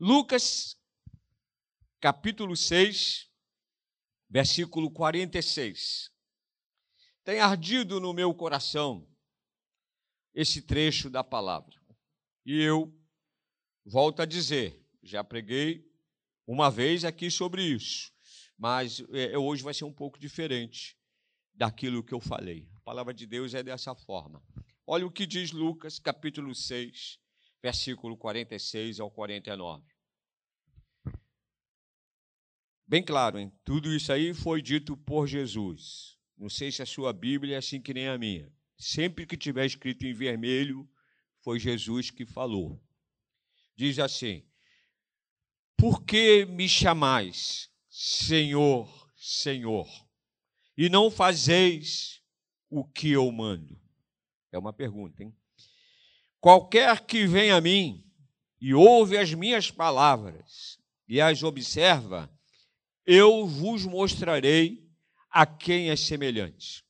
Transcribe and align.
Lucas, 0.00 0.76
capítulo 2.00 2.56
6, 2.56 3.28
versículo 4.30 4.92
46. 4.92 6.12
Tem 7.24 7.40
ardido 7.40 7.98
no 7.98 8.12
meu 8.12 8.32
coração 8.32 9.08
esse 10.32 10.62
trecho 10.62 11.10
da 11.10 11.24
palavra. 11.24 11.74
E 12.46 12.62
eu 12.62 12.96
volto 13.84 14.22
a 14.22 14.24
dizer, 14.24 14.86
já 15.02 15.24
preguei 15.24 15.84
uma 16.46 16.70
vez 16.70 17.04
aqui 17.04 17.28
sobre 17.28 17.64
isso, 17.64 18.12
mas 18.56 19.00
é, 19.12 19.36
hoje 19.36 19.64
vai 19.64 19.74
ser 19.74 19.84
um 19.84 19.92
pouco 19.92 20.16
diferente 20.16 20.96
daquilo 21.52 22.04
que 22.04 22.14
eu 22.14 22.20
falei. 22.20 22.70
A 22.76 22.80
palavra 22.82 23.12
de 23.12 23.26
Deus 23.26 23.52
é 23.52 23.64
dessa 23.64 23.96
forma. 23.96 24.40
Olha 24.86 25.04
o 25.04 25.10
que 25.10 25.26
diz 25.26 25.50
Lucas, 25.50 25.98
capítulo 25.98 26.54
6, 26.54 27.18
versículo 27.62 28.16
46 28.16 29.00
ao 29.00 29.10
49. 29.10 29.84
Bem 32.86 33.02
claro, 33.02 33.38
hein? 33.38 33.52
tudo 33.64 33.94
isso 33.94 34.12
aí 34.12 34.32
foi 34.32 34.62
dito 34.62 34.96
por 34.96 35.26
Jesus. 35.26 36.16
Não 36.36 36.48
sei 36.48 36.72
se 36.72 36.80
a 36.80 36.86
sua 36.86 37.12
Bíblia 37.12 37.56
é 37.56 37.58
assim 37.58 37.82
que 37.82 37.92
nem 37.92 38.08
a 38.08 38.16
minha. 38.16 38.50
Sempre 38.78 39.26
que 39.26 39.36
tiver 39.36 39.66
escrito 39.66 40.06
em 40.06 40.14
vermelho, 40.14 40.88
foi 41.42 41.58
Jesus 41.58 42.10
que 42.10 42.24
falou. 42.24 42.80
Diz 43.76 43.98
assim: 43.98 44.46
Por 45.76 46.04
que 46.04 46.46
me 46.46 46.68
chamais 46.68 47.70
Senhor, 47.88 49.10
Senhor, 49.16 49.88
e 50.76 50.88
não 50.88 51.10
fazeis 51.10 52.22
o 52.70 52.84
que 52.84 53.10
eu 53.10 53.30
mando? 53.32 53.80
É 54.52 54.58
uma 54.58 54.72
pergunta, 54.72 55.22
hein? 55.22 55.36
Qualquer 56.40 57.04
que 57.04 57.26
vem 57.26 57.50
a 57.50 57.60
mim 57.60 58.04
e 58.60 58.72
ouve 58.72 59.18
as 59.18 59.34
minhas 59.34 59.70
palavras 59.70 60.78
e 61.08 61.20
as 61.20 61.42
observa, 61.42 62.30
eu 63.04 63.46
vos 63.46 63.84
mostrarei 63.84 64.86
a 65.30 65.44
quem 65.44 65.90
é 65.90 65.96
semelhante. 65.96 66.84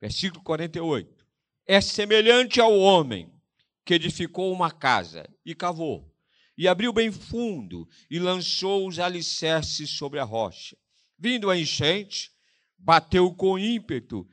Versículo 0.00 0.42
48. 0.42 1.26
É 1.66 1.80
semelhante 1.80 2.60
ao 2.60 2.78
homem 2.78 3.30
que 3.84 3.94
edificou 3.94 4.52
uma 4.52 4.70
casa 4.70 5.28
e 5.44 5.54
cavou, 5.54 6.10
e 6.56 6.66
abriu 6.66 6.92
bem 6.92 7.12
fundo 7.12 7.88
e 8.10 8.18
lançou 8.18 8.86
os 8.88 8.98
alicerces 8.98 9.90
sobre 9.90 10.18
a 10.18 10.24
rocha. 10.24 10.76
Vindo 11.18 11.50
a 11.50 11.58
enchente, 11.58 12.32
bateu 12.78 13.34
com 13.34 13.58
ímpeto 13.58 14.26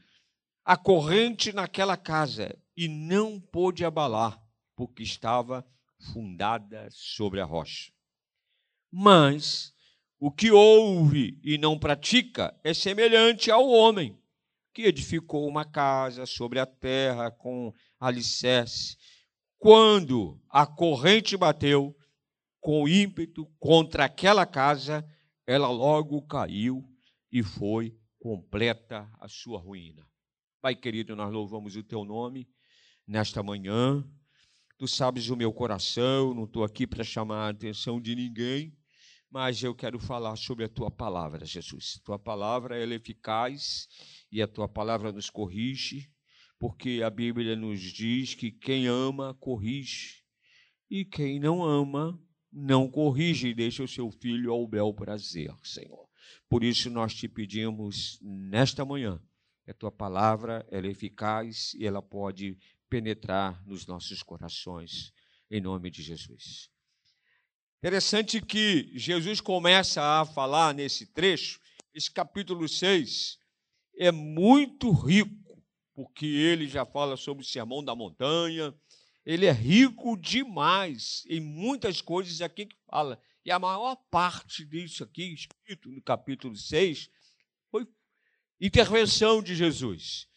a 0.63 0.78
corrente 0.78 1.52
naquela 1.52 1.97
casa 1.97 2.58
e 2.78 2.88
não 2.88 3.39
pôde 3.39 3.83
abalar, 3.83 4.39
porque 4.75 5.02
estava 5.02 5.67
fundada 6.14 6.88
sobre 6.92 7.42
a 7.42 7.45
rocha. 7.45 7.92
Mas 8.92 9.73
o 10.19 10.31
que 10.31 10.52
ouve 10.52 11.39
e 11.44 11.58
não 11.58 11.78
pratica 11.78 12.56
é 12.64 12.75
semelhante 12.75 13.50
ao 13.50 13.67
homem 13.67 14.16
que 14.73 14.84
edificou 14.84 15.47
uma 15.47 15.66
casa 15.66 16.28
sobre 16.28 16.59
a 16.59 16.66
terra 16.67 17.31
com 17.31 17.73
alicerce. 18.00 18.95
Quando 19.58 20.39
a 20.47 20.67
corrente 20.67 21.36
bateu 21.36 21.97
com 22.59 22.88
ímpeto 22.88 23.47
contra 23.59 24.06
aquela 24.06 24.45
casa, 24.45 25.03
ela 25.47 25.69
logo 25.69 26.22
caiu 26.22 26.88
e 27.31 27.41
foi 27.41 27.97
completa 28.19 29.09
a 29.19 29.28
sua 29.28 29.58
ruína. 29.58 30.08
Pai 30.62 30.75
querido, 30.75 31.16
nós 31.16 31.34
louvamos 31.34 31.75
o 31.75 31.84
teu 31.84 32.06
nome 32.06 32.47
nesta 33.08 33.41
manhã. 33.41 34.03
Tu 34.77 34.88
sabes 34.88 35.30
o 35.30 35.36
meu 35.36 35.52
coração, 35.53 36.33
não 36.33 36.44
estou 36.44 36.63
aqui 36.63 36.86
para 36.86 37.03
chamar 37.03 37.47
a 37.47 37.50
atenção 37.50 38.00
de 38.00 38.13
ninguém, 38.16 38.77
mas 39.31 39.63
eu 39.63 39.73
quero 39.73 40.00
falar 40.00 40.36
sobre 40.36 40.66
a 40.66 40.69
tua 40.69 40.91
palavra, 40.91 41.45
Jesus. 41.45 42.00
Tua 42.03 42.19
palavra 42.19 42.78
é 42.78 42.85
eficaz 42.94 43.88
e 44.31 44.41
a 44.41 44.47
tua 44.47 44.67
palavra 44.67 45.11
nos 45.11 45.30
corrige, 45.30 46.12
porque 46.59 47.01
a 47.03 47.09
Bíblia 47.09 47.56
nos 47.56 47.79
diz 47.79 48.35
que 48.35 48.51
quem 48.51 48.88
ama, 48.88 49.34
corrige, 49.39 50.24
e 50.89 51.03
quem 51.03 51.39
não 51.39 51.63
ama, 51.63 52.19
não 52.51 52.89
corrige 52.89 53.47
e 53.47 53.53
deixa 53.53 53.84
o 53.84 53.88
seu 53.88 54.12
filho 54.12 54.51
ao 54.51 54.68
bel 54.68 54.94
prazer, 54.94 55.53
Senhor. 55.63 56.07
Por 56.47 56.63
isso 56.63 56.89
nós 56.89 57.13
te 57.16 57.28
pedimos 57.28 58.19
nesta 58.22 58.85
manhã 58.85 59.19
a 59.69 59.74
tua 59.74 59.91
palavra 59.91 60.66
ela 60.72 60.88
é 60.88 60.91
eficaz 60.91 61.74
e 61.74 61.85
ela 61.85 62.01
pode 62.01 62.57
penetrar 62.90 63.62
nos 63.66 63.86
nossos 63.86 64.24
corações, 64.24 65.12
em 65.50 65.62
nome 65.62 65.90
de 65.90 66.02
Jesus. 66.02 66.70
Interessante 67.80 68.42
que 68.42 68.92
Jesus 68.96 69.40
começa 69.40 70.02
a 70.02 70.25
falar 70.25 70.74
nesse 70.74 71.06
trecho, 71.14 71.59
esse 71.94 72.12
capítulo 72.12 72.68
6 72.68 73.38
é 73.98 74.12
muito 74.12 74.92
rico, 74.92 75.64
porque 75.94 76.25
ele 76.25 76.68
já 76.68 76.86
fala 76.86 77.18
sobre 77.18 77.44
o 77.44 77.48
sermão 77.48 77.84
da 77.84 77.96
montanha, 77.96 78.74
ele 79.25 79.46
é 79.46 79.52
rico 79.52 80.16
demais 80.16 81.24
em 81.28 81.40
muitas 81.40 82.02
coisas 82.02 82.42
aqui 82.42 82.66
que 82.66 82.78
fala. 82.90 83.19
E 83.44 83.52
a 83.52 83.59
maior 83.59 83.96
parte 84.09 84.66
disso 84.66 85.04
aqui, 85.04 85.34
escrito 85.34 85.90
no 85.90 86.02
capítulo 86.02 86.56
6, 86.56 87.09
intervenção 88.59 89.42
de 89.42 89.56
Jesus. 89.56 90.28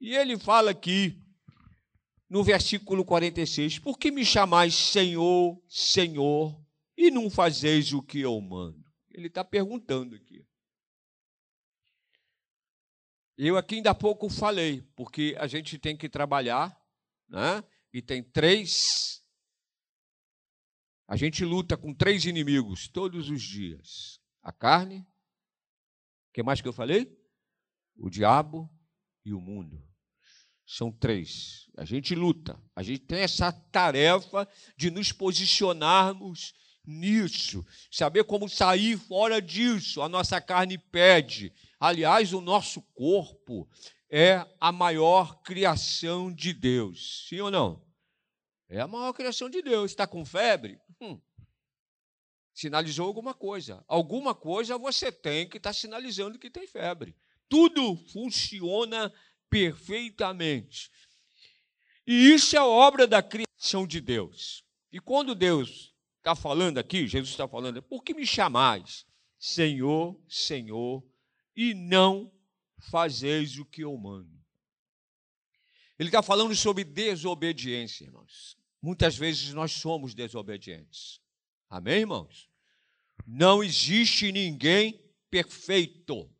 E 0.00 0.14
ele 0.14 0.38
fala 0.38 0.70
aqui, 0.70 1.20
no 2.28 2.44
versículo 2.44 3.04
46, 3.04 3.78
por 3.78 3.98
que 3.98 4.10
me 4.10 4.24
chamais 4.24 4.74
Senhor, 4.74 5.60
Senhor, 5.68 6.60
e 6.96 7.10
não 7.10 7.30
fazeis 7.30 7.92
o 7.92 8.02
que 8.02 8.20
eu 8.20 8.40
mando? 8.40 8.84
Ele 9.10 9.28
está 9.28 9.44
perguntando 9.44 10.14
aqui. 10.14 10.46
Eu 13.36 13.56
aqui 13.56 13.76
ainda 13.76 13.90
há 13.90 13.94
pouco 13.94 14.28
falei, 14.28 14.82
porque 14.96 15.36
a 15.38 15.46
gente 15.46 15.78
tem 15.78 15.96
que 15.96 16.08
trabalhar, 16.08 16.76
né? 17.28 17.62
e 17.92 18.02
tem 18.02 18.22
três. 18.22 19.22
A 21.06 21.16
gente 21.16 21.44
luta 21.44 21.76
com 21.76 21.94
três 21.94 22.24
inimigos 22.24 22.88
todos 22.88 23.30
os 23.30 23.40
dias: 23.40 24.20
a 24.42 24.52
carne, 24.52 25.00
o 25.00 26.32
que 26.32 26.42
mais 26.42 26.60
que 26.60 26.68
eu 26.68 26.72
falei? 26.72 27.16
o 27.98 28.08
diabo 28.08 28.70
e 29.24 29.34
o 29.34 29.40
mundo. 29.40 29.82
São 30.70 30.92
três. 30.92 31.66
A 31.78 31.84
gente 31.86 32.14
luta, 32.14 32.60
a 32.76 32.82
gente 32.82 32.98
tem 32.98 33.20
essa 33.20 33.50
tarefa 33.50 34.46
de 34.76 34.90
nos 34.90 35.10
posicionarmos 35.10 36.52
nisso, 36.84 37.64
saber 37.90 38.24
como 38.24 38.50
sair 38.50 38.98
fora 38.98 39.40
disso. 39.40 40.02
A 40.02 40.10
nossa 40.10 40.42
carne 40.42 40.76
pede. 40.76 41.54
Aliás, 41.80 42.34
o 42.34 42.42
nosso 42.42 42.82
corpo 42.94 43.66
é 44.10 44.46
a 44.60 44.70
maior 44.70 45.40
criação 45.42 46.30
de 46.30 46.52
Deus. 46.52 47.24
Sim 47.26 47.40
ou 47.40 47.50
não? 47.50 47.82
É 48.68 48.78
a 48.78 48.86
maior 48.86 49.14
criação 49.14 49.48
de 49.48 49.62
Deus. 49.62 49.90
Está 49.90 50.06
com 50.06 50.22
febre? 50.22 50.78
Hum. 51.00 51.18
Sinalizou 52.52 53.06
alguma 53.06 53.32
coisa. 53.32 53.82
Alguma 53.88 54.34
coisa 54.34 54.76
você 54.76 55.10
tem 55.10 55.48
que 55.48 55.56
estar 55.56 55.70
tá 55.70 55.74
sinalizando 55.74 56.38
que 56.38 56.50
tem 56.50 56.66
febre 56.66 57.16
tudo 57.48 57.96
funciona 58.12 59.12
perfeitamente. 59.50 60.90
E 62.06 62.32
isso 62.32 62.56
é 62.56 62.60
obra 62.60 63.06
da 63.06 63.22
criação 63.22 63.86
de 63.86 64.00
Deus. 64.00 64.64
E 64.90 65.00
quando 65.00 65.34
Deus 65.34 65.94
está 66.16 66.34
falando 66.34 66.78
aqui, 66.78 67.06
Jesus 67.06 67.30
está 67.30 67.46
falando, 67.46 67.82
por 67.82 68.02
que 68.02 68.14
me 68.14 68.26
chamais 68.26 69.06
Senhor, 69.38 70.20
Senhor, 70.28 71.04
e 71.54 71.74
não 71.74 72.32
fazeis 72.90 73.58
o 73.58 73.64
que 73.64 73.82
eu 73.82 73.96
mando? 73.96 74.38
Ele 75.98 76.08
está 76.08 76.22
falando 76.22 76.54
sobre 76.54 76.84
desobediência, 76.84 78.04
irmãos. 78.04 78.56
Muitas 78.80 79.16
vezes 79.16 79.52
nós 79.52 79.72
somos 79.72 80.14
desobedientes. 80.14 81.20
Amém, 81.68 82.00
irmãos? 82.00 82.48
Não 83.26 83.62
existe 83.62 84.30
ninguém 84.30 85.04
perfeito. 85.28 86.30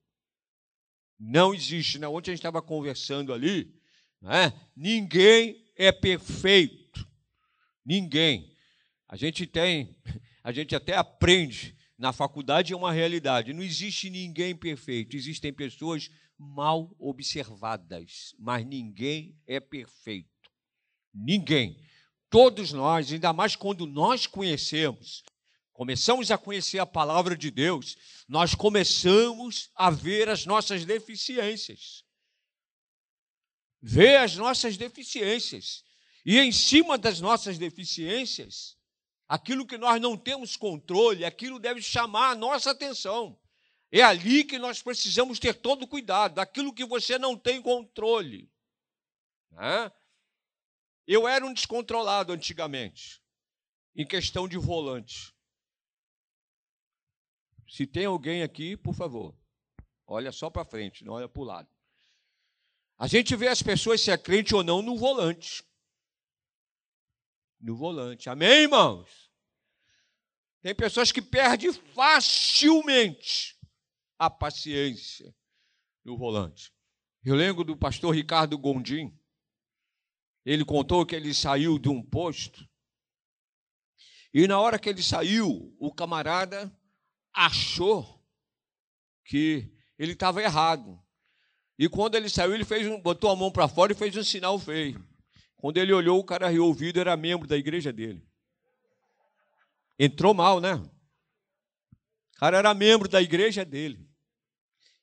Não 1.19 1.55
existe. 1.55 1.99
Né? 1.99 2.07
Ontem 2.07 2.31
a 2.31 2.35
gente 2.35 2.41
estava 2.41 2.63
conversando 2.63 3.33
ali. 3.33 3.75
Né? 4.21 4.53
Ninguém 4.77 5.65
é 5.77 5.91
perfeito. 5.91 7.07
Ninguém. 7.85 8.55
A 9.09 9.17
gente 9.17 9.47
tem, 9.47 9.97
a 10.45 10.53
gente 10.53 10.75
até 10.75 10.97
aprende. 10.97 11.77
Na 11.97 12.13
faculdade 12.13 12.73
é 12.73 12.77
uma 12.77 12.93
realidade. 12.93 13.53
Não 13.53 13.63
existe 13.63 14.09
ninguém 14.09 14.55
perfeito. 14.55 15.17
Existem 15.17 15.53
pessoas 15.53 16.11
mal 16.39 16.95
observadas, 16.99 18.35
mas 18.39 18.65
ninguém 18.65 19.37
é 19.47 19.59
perfeito. 19.59 20.29
Ninguém. 21.13 21.77
Todos 22.31 22.73
nós, 22.73 23.13
ainda 23.13 23.33
mais 23.33 23.57
quando 23.57 23.87
nós 23.87 24.27
conhecemos 24.27 25.25
começamos 25.79 26.33
a 26.33 26.37
conhecer 26.37 26.81
a 26.81 26.85
palavra 26.85 27.37
de 27.37 27.53
Deus, 27.53 27.97
nós 28.27 28.53
começamos 28.53 29.71
a 29.77 29.91
ver 29.91 30.29
as 30.29 30.45
nossas 30.45 30.85
deficiências. 30.85 32.05
Ver 33.81 34.17
as 34.17 34.35
nossas 34.35 34.77
deficiências. 34.77 35.85
E 36.27 36.37
em 36.37 36.51
cima 36.51 36.99
das 36.99 37.21
nossas 37.21 37.59
deficiências, 37.59 38.77
aquilo 39.29 39.65
que 39.65 39.79
nós 39.79 40.01
não 40.01 40.17
temos 40.17 40.57
controle, 40.57 41.25
aquilo 41.25 41.61
deve 41.61 41.81
chamar 41.81 42.31
a 42.31 42.35
nossa 42.35 42.73
atenção. 42.73 43.39
É 43.93 44.03
ali 44.03 44.43
que 44.43 44.59
nós 44.59 44.83
precisamos 44.83 45.39
ter 45.39 45.55
todo 45.55 45.87
cuidado, 45.87 46.35
daquilo 46.35 46.75
que 46.75 46.85
você 46.85 47.21
não 47.21 47.37
tem 47.37 47.63
controle. 47.63 48.51
Né? 49.53 49.93
Eu 51.07 51.29
era 51.29 51.47
um 51.47 51.55
descontrolado 51.55 52.33
antigamente, 52.33 53.23
em 53.95 54.05
questão 54.05 54.49
de 54.49 54.59
volante. 54.59 55.38
Se 57.69 57.87
tem 57.87 58.07
alguém 58.07 58.43
aqui, 58.43 58.77
por 58.77 58.95
favor, 58.95 59.37
olha 60.07 60.33
só 60.33 60.49
para 60.49 60.65
frente, 60.65 61.05
não 61.05 61.13
olha 61.13 61.29
para 61.29 61.43
o 61.43 61.45
lado. 61.45 61.69
A 62.97 63.07
gente 63.07 63.37
vê 63.37 63.49
as 63.49 63.63
pessoas 63.63 64.01
se 64.01 64.11
é 64.11 64.19
crente 64.19 64.55
ou 64.55 64.65
não 64.65 64.83
no 64.83 64.97
volante. 64.97 65.63
No 67.61 67.77
volante. 67.77 68.29
Amém, 68.29 68.63
irmãos? 68.63 69.31
Tem 70.61 70.75
pessoas 70.75 71.13
que 71.13 71.23
perdem 71.23 71.73
facilmente 71.73 73.57
a 74.19 74.29
paciência 74.29 75.33
no 76.05 76.17
volante. 76.17 76.73
Eu 77.25 77.37
lembro 77.37 77.63
do 77.63 77.77
pastor 77.77 78.15
Ricardo 78.15 78.59
Gondim. 78.59 79.17
Ele 80.45 80.65
contou 80.65 81.05
que 81.05 81.15
ele 81.15 81.35
saiu 81.35 81.79
de 81.79 81.89
um 81.89 82.03
posto 82.03 82.69
e 84.33 84.47
na 84.47 84.61
hora 84.61 84.79
que 84.79 84.89
ele 84.89 85.03
saiu, 85.03 85.75
o 85.79 85.93
camarada 85.93 86.73
achou 87.39 88.21
que 89.25 89.73
ele 89.97 90.13
estava 90.13 90.43
errado. 90.43 91.01
E 91.79 91.89
quando 91.89 92.17
ele 92.17 92.29
saiu, 92.29 92.53
ele 92.53 92.65
fez 92.65 92.89
um, 92.89 93.01
botou 93.01 93.31
a 93.31 93.37
mão 93.37 93.53
para 93.53 93.69
fora 93.69 93.93
e 93.93 93.95
fez 93.95 94.17
um 94.17 94.25
sinal 94.25 94.59
feio. 94.59 95.07
Quando 95.57 95.77
ele 95.77 95.93
olhou, 95.93 96.19
o 96.19 96.25
cara 96.25 96.49
riu 96.49 96.65
ouvido, 96.65 96.99
era 96.99 97.17
membro 97.17 97.47
da 97.47 97.57
igreja 97.57 97.93
dele. 97.93 98.27
Entrou 99.97 100.35
mal, 100.35 100.61
né? 100.61 100.75
O 100.75 102.39
cara 102.39 102.59
era 102.59 102.75
membro 102.75 103.09
da 103.09 103.23
igreja 103.23 103.65
dele. 103.65 104.09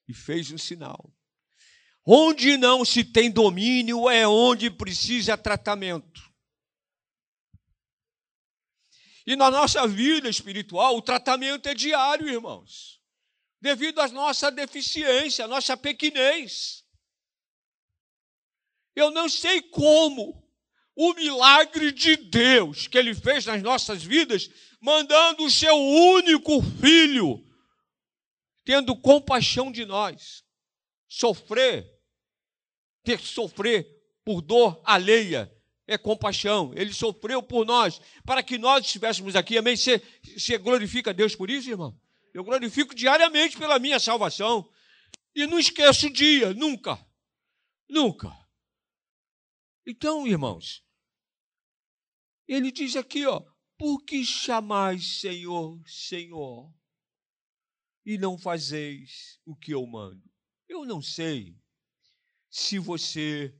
E 0.08 0.14
fez 0.14 0.52
um 0.52 0.58
sinal. 0.58 1.14
Onde 2.06 2.58
não 2.58 2.84
se 2.84 3.04
tem 3.04 3.32
domínio 3.32 4.10
é 4.10 4.28
onde 4.28 4.70
precisa 4.70 5.38
tratamento. 5.38 6.22
E 9.26 9.36
na 9.36 9.50
nossa 9.50 9.88
vida 9.88 10.30
espiritual, 10.30 10.96
o 10.96 11.02
tratamento 11.02 11.68
é 11.68 11.74
diário, 11.74 12.30
irmãos 12.30 12.96
devido 13.66 14.00
à 14.00 14.08
nossa 14.10 14.52
deficiência, 14.52 15.46
à 15.46 15.48
nossa 15.48 15.76
pequenez. 15.76 16.86
Eu 18.96 19.10
não 19.10 19.28
sei 19.28 19.60
como 19.60 20.48
o 20.96 21.14
milagre 21.16 21.92
de 21.92 22.16
Deus 22.16 22.86
que 22.86 22.96
Ele 22.96 23.16
fez 23.16 23.44
nas 23.48 23.64
nossas 23.64 24.04
vidas, 24.04 24.48
mandando 24.80 25.46
o 25.46 25.50
seu 25.50 25.76
único 25.76 26.62
filho, 26.80 27.44
tendo 28.64 28.96
compaixão 28.96 29.72
de 29.72 29.84
nós, 29.84 30.44
sofrer, 31.08 31.92
ter 33.04 33.18
que 33.18 33.28
sofrer 33.28 33.88
por 34.24 34.42
dor 34.42 34.80
alheia, 34.86 35.52
é 35.88 35.98
compaixão. 35.98 36.74
Ele 36.76 36.94
sofreu 36.94 37.42
por 37.42 37.66
nós, 37.66 38.02
para 38.26 38.42
que 38.42 38.58
nós 38.58 38.86
estivéssemos 38.86 39.36
aqui. 39.36 39.58
Amém? 39.58 39.76
Você, 39.76 40.02
você 40.38 40.58
glorifica 40.58 41.12
a 41.12 41.14
Deus 41.14 41.36
por 41.36 41.50
isso, 41.50 41.70
irmão? 41.70 42.00
Eu 42.34 42.44
glorifico 42.44 42.94
diariamente 42.94 43.58
pela 43.58 43.80
minha 43.80 44.00
salvação. 44.00 44.70
E 45.34 45.46
não 45.46 45.60
esqueço 45.60 46.08
o 46.08 46.14
dia, 46.14 46.54
nunca. 46.54 46.98
Nunca. 47.90 48.32
Então, 49.86 50.26
irmãos, 50.26 50.84
ele 52.48 52.72
diz 52.72 52.96
aqui, 52.96 53.26
ó, 53.26 53.42
por 53.78 54.04
que 54.04 54.24
chamais 54.26 55.20
Senhor, 55.20 55.82
Senhor, 55.88 56.74
e 58.06 58.18
não 58.18 58.38
fazeis 58.38 59.40
o 59.46 59.56
que 59.56 59.72
eu 59.72 59.86
mando? 59.86 60.24
Eu 60.68 60.86
não 60.86 61.02
sei 61.02 61.56
se 62.50 62.80
você 62.80 63.56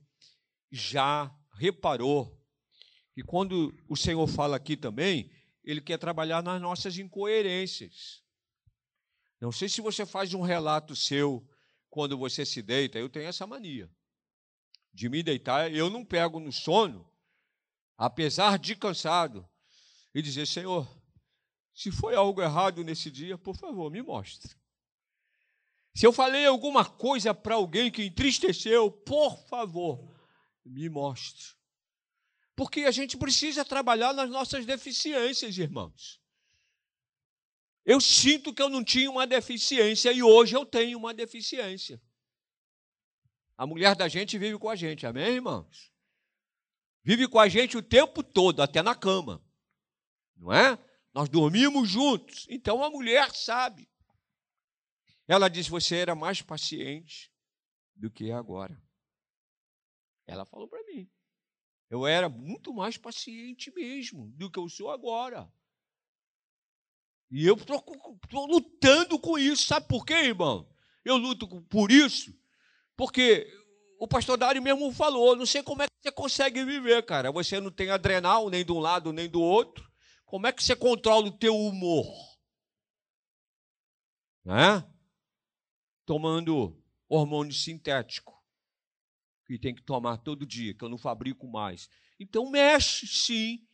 já 0.70 1.32
reparou 1.56 2.36
que 3.14 3.22
quando 3.22 3.74
o 3.88 3.96
Senhor 3.96 4.26
fala 4.26 4.56
aqui 4.56 4.76
também, 4.76 5.30
ele 5.64 5.80
quer 5.80 5.98
trabalhar 5.98 6.42
nas 6.42 6.60
nossas 6.60 6.98
incoerências. 6.98 8.22
Não 9.40 9.50
sei 9.50 9.68
se 9.68 9.80
você 9.80 10.06
faz 10.06 10.32
um 10.34 10.42
relato 10.42 10.94
seu 10.94 11.46
quando 11.90 12.16
você 12.16 12.44
se 12.44 12.62
deita, 12.62 12.98
eu 12.98 13.08
tenho 13.08 13.26
essa 13.26 13.46
mania. 13.46 13.90
De 14.92 15.08
me 15.08 15.22
deitar, 15.22 15.72
eu 15.72 15.90
não 15.90 16.04
pego 16.04 16.38
no 16.38 16.52
sono, 16.52 17.10
apesar 17.96 18.58
de 18.58 18.76
cansado, 18.76 19.46
e 20.14 20.22
dizer: 20.22 20.46
Senhor, 20.46 20.88
se 21.74 21.90
foi 21.90 22.14
algo 22.14 22.40
errado 22.40 22.82
nesse 22.82 23.10
dia, 23.10 23.36
por 23.36 23.56
favor, 23.56 23.90
me 23.90 24.02
mostre. 24.02 24.54
Se 25.94 26.06
eu 26.06 26.12
falei 26.12 26.46
alguma 26.46 26.84
coisa 26.84 27.34
para 27.34 27.54
alguém 27.54 27.90
que 27.90 28.04
entristeceu, 28.04 28.90
por 28.90 29.38
favor, 29.48 30.15
me 30.68 30.88
mostre. 30.88 31.54
Porque 32.54 32.82
a 32.82 32.90
gente 32.90 33.16
precisa 33.16 33.64
trabalhar 33.64 34.12
nas 34.12 34.30
nossas 34.30 34.64
deficiências, 34.64 35.58
irmãos. 35.58 36.20
Eu 37.84 38.00
sinto 38.00 38.52
que 38.52 38.60
eu 38.60 38.68
não 38.68 38.82
tinha 38.82 39.10
uma 39.10 39.26
deficiência 39.26 40.10
e 40.10 40.22
hoje 40.22 40.56
eu 40.56 40.66
tenho 40.66 40.98
uma 40.98 41.14
deficiência. 41.14 42.02
A 43.56 43.66
mulher 43.66 43.94
da 43.94 44.08
gente 44.08 44.36
vive 44.38 44.58
com 44.58 44.68
a 44.68 44.76
gente, 44.76 45.06
amém, 45.06 45.34
irmãos? 45.34 45.92
Vive 47.04 47.28
com 47.28 47.38
a 47.38 47.48
gente 47.48 47.76
o 47.76 47.82
tempo 47.82 48.22
todo, 48.22 48.60
até 48.60 48.82
na 48.82 48.94
cama. 48.94 49.40
Não 50.36 50.52
é? 50.52 50.76
Nós 51.14 51.28
dormimos 51.28 51.88
juntos. 51.88 52.46
Então 52.50 52.82
a 52.82 52.90
mulher 52.90 53.30
sabe. 53.34 53.88
Ela 55.28 55.48
disse: 55.48 55.70
Você 55.70 55.96
era 55.96 56.14
mais 56.14 56.42
paciente 56.42 57.32
do 57.94 58.10
que 58.10 58.30
é 58.30 58.34
agora. 58.34 58.82
Ela 60.26 60.44
falou 60.44 60.68
para 60.68 60.82
mim. 60.84 61.08
Eu 61.88 62.06
era 62.06 62.28
muito 62.28 62.74
mais 62.74 62.96
paciente 62.96 63.72
mesmo 63.72 64.28
do 64.32 64.50
que 64.50 64.58
eu 64.58 64.68
sou 64.68 64.90
agora. 64.90 65.50
E 67.30 67.46
eu 67.46 67.54
estou 67.54 68.46
lutando 68.46 69.18
com 69.18 69.38
isso. 69.38 69.66
Sabe 69.66 69.86
por 69.86 70.04
quê, 70.04 70.14
irmão? 70.14 70.68
Eu 71.04 71.16
luto 71.16 71.46
por 71.62 71.92
isso 71.92 72.36
porque 72.96 73.46
o 74.00 74.08
pastor 74.08 74.38
Dário 74.38 74.62
mesmo 74.62 74.90
falou: 74.92 75.36
não 75.36 75.46
sei 75.46 75.62
como 75.62 75.82
é 75.82 75.86
que 75.86 75.92
você 76.02 76.10
consegue 76.10 76.64
viver, 76.64 77.04
cara. 77.04 77.30
Você 77.30 77.60
não 77.60 77.70
tem 77.70 77.90
adrenal 77.90 78.48
nem 78.48 78.64
de 78.64 78.72
um 78.72 78.78
lado 78.78 79.12
nem 79.12 79.28
do 79.28 79.40
outro. 79.40 79.86
Como 80.24 80.46
é 80.46 80.52
que 80.52 80.64
você 80.64 80.74
controla 80.74 81.26
o 81.26 81.38
teu 81.38 81.54
humor? 81.54 82.06
Né? 84.44 84.84
Tomando 86.04 86.82
hormônio 87.08 87.52
sintético, 87.52 88.35
que 89.46 89.58
tem 89.58 89.74
que 89.74 89.82
tomar 89.82 90.18
todo 90.18 90.44
dia, 90.44 90.74
que 90.74 90.84
eu 90.84 90.88
não 90.88 90.98
fabrico 90.98 91.46
mais. 91.46 91.88
Então 92.18 92.50
mexe 92.50 93.06
sim 93.06 93.64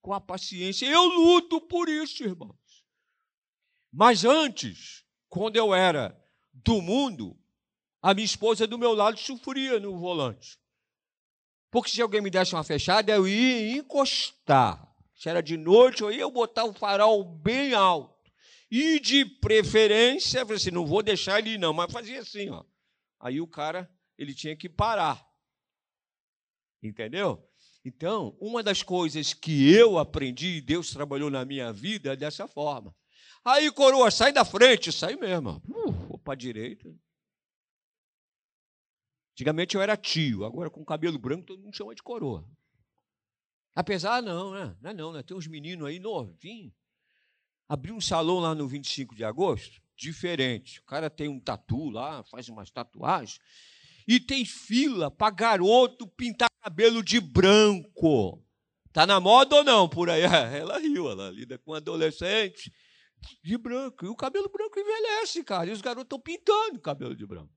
com 0.00 0.12
a 0.12 0.20
paciência. 0.20 0.86
Eu 0.86 1.04
luto 1.04 1.60
por 1.60 1.88
isso, 1.88 2.22
irmão. 2.22 2.56
Mas 3.90 4.24
antes, 4.24 5.04
quando 5.28 5.56
eu 5.56 5.74
era 5.74 6.18
do 6.52 6.82
mundo, 6.82 7.38
a 8.00 8.12
minha 8.12 8.24
esposa 8.24 8.66
do 8.66 8.78
meu 8.78 8.94
lado 8.94 9.18
sofria 9.18 9.80
no 9.80 9.98
volante. 9.98 10.58
Porque 11.70 11.90
se 11.90 12.02
alguém 12.02 12.20
me 12.20 12.30
desse 12.30 12.54
uma 12.54 12.64
fechada, 12.64 13.12
eu 13.12 13.26
ia 13.26 13.78
encostar. 13.78 14.86
Se 15.14 15.28
era 15.28 15.42
de 15.42 15.56
noite, 15.56 16.02
eu 16.02 16.12
ia 16.12 16.28
botar 16.28 16.64
o 16.64 16.74
farol 16.74 17.24
bem 17.24 17.72
alto. 17.72 18.12
E 18.70 18.98
de 18.98 19.24
preferência, 19.24 20.40
eu 20.40 20.46
falei 20.46 20.56
assim, 20.56 20.70
não 20.70 20.86
vou 20.86 21.02
deixar 21.02 21.38
ele 21.38 21.50
ir 21.50 21.58
não, 21.58 21.72
mas 21.72 21.92
fazia 21.92 22.20
assim, 22.20 22.50
ó. 22.50 22.64
Aí 23.20 23.40
o 23.40 23.46
cara, 23.46 23.90
ele 24.22 24.34
tinha 24.34 24.56
que 24.56 24.68
parar. 24.68 25.26
Entendeu? 26.82 27.48
Então, 27.84 28.36
uma 28.40 28.62
das 28.62 28.82
coisas 28.82 29.34
que 29.34 29.72
eu 29.72 29.98
aprendi, 29.98 30.60
Deus 30.60 30.90
trabalhou 30.90 31.30
na 31.30 31.44
minha 31.44 31.72
vida 31.72 32.12
é 32.12 32.16
dessa 32.16 32.46
forma. 32.46 32.94
Aí, 33.44 33.70
coroa, 33.72 34.10
sai 34.10 34.32
da 34.32 34.44
frente, 34.44 34.92
sai 34.92 35.16
mesmo. 35.16 35.60
Uh, 35.68 35.90
vou 35.90 36.18
para 36.18 36.34
a 36.34 36.36
direita. 36.36 36.88
Antigamente 39.32 39.74
eu 39.74 39.82
era 39.82 39.96
tio, 39.96 40.44
agora 40.44 40.70
com 40.70 40.84
cabelo 40.84 41.18
branco 41.18 41.46
todo 41.46 41.62
mundo 41.62 41.74
chama 41.74 41.94
de 41.94 42.02
coroa. 42.02 42.48
Apesar, 43.74 44.22
não, 44.22 44.52
né? 44.52 44.76
Não 44.80 44.90
é 44.90 44.94
não, 44.94 45.12
né? 45.12 45.22
Tem 45.22 45.36
uns 45.36 45.46
meninos 45.46 45.88
aí 45.88 45.98
novinhos. 45.98 46.72
Abri 47.68 47.90
um 47.90 48.00
salão 48.00 48.38
lá 48.38 48.54
no 48.54 48.68
25 48.68 49.14
de 49.14 49.24
agosto, 49.24 49.80
diferente. 49.96 50.78
O 50.80 50.84
cara 50.84 51.08
tem 51.08 51.28
um 51.28 51.40
tatu 51.40 51.88
lá, 51.88 52.22
faz 52.24 52.48
umas 52.48 52.70
tatuagens. 52.70 53.40
E 54.06 54.18
tem 54.20 54.44
fila 54.44 55.10
para 55.10 55.34
garoto 55.34 56.06
pintar 56.06 56.48
cabelo 56.60 57.02
de 57.02 57.20
branco. 57.20 58.44
Tá 58.92 59.06
na 59.06 59.18
moda 59.20 59.56
ou 59.56 59.64
não 59.64 59.88
por 59.88 60.10
aí? 60.10 60.22
Ela 60.58 60.78
riu, 60.78 61.10
ela 61.10 61.30
lida 61.30 61.58
com 61.58 61.72
adolescente 61.72 62.72
de 63.42 63.56
branco. 63.56 64.04
E 64.04 64.08
o 64.08 64.16
cabelo 64.16 64.50
branco 64.50 64.78
envelhece, 64.78 65.42
cara. 65.42 65.70
E 65.70 65.72
os 65.72 65.80
garotos 65.80 66.04
estão 66.04 66.20
pintando 66.20 66.80
cabelo 66.80 67.16
de 67.16 67.26
branco. 67.26 67.52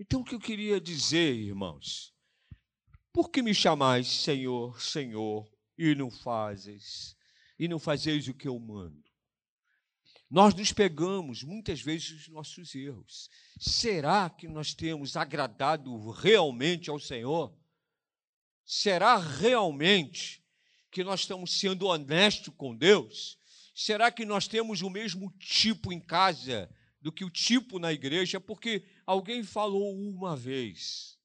Então, 0.00 0.20
o 0.20 0.24
que 0.24 0.34
eu 0.34 0.40
queria 0.40 0.80
dizer, 0.80 1.34
irmãos? 1.34 2.14
Por 3.12 3.30
que 3.30 3.42
me 3.42 3.52
chamais 3.52 4.06
Senhor, 4.06 4.80
Senhor, 4.80 5.46
e 5.76 5.94
não 5.94 6.10
fazes? 6.10 7.18
e 7.58 7.66
não 7.66 7.78
fazeis 7.78 8.28
o 8.28 8.34
que 8.34 8.46
eu 8.46 8.58
mando. 8.58 9.02
Nós 10.30 10.54
nos 10.54 10.72
pegamos 10.72 11.42
muitas 11.42 11.80
vezes 11.80 12.10
os 12.10 12.28
nossos 12.28 12.74
erros. 12.74 13.30
Será 13.58 14.28
que 14.28 14.46
nós 14.46 14.74
temos 14.74 15.16
agradado 15.16 16.10
realmente 16.10 16.90
ao 16.90 17.00
Senhor? 17.00 17.56
Será 18.64 19.16
realmente 19.16 20.44
que 20.90 21.02
nós 21.02 21.20
estamos 21.20 21.58
sendo 21.58 21.86
honestos 21.86 22.52
com 22.54 22.76
Deus? 22.76 23.38
Será 23.74 24.10
que 24.10 24.26
nós 24.26 24.46
temos 24.46 24.82
o 24.82 24.90
mesmo 24.90 25.30
tipo 25.38 25.92
em 25.92 26.00
casa 26.00 26.68
do 27.00 27.10
que 27.10 27.24
o 27.24 27.30
tipo 27.30 27.78
na 27.78 27.90
igreja? 27.90 28.38
Porque 28.38 28.84
alguém 29.06 29.42
falou 29.42 29.96
uma 29.96 30.36
vez 30.36 31.18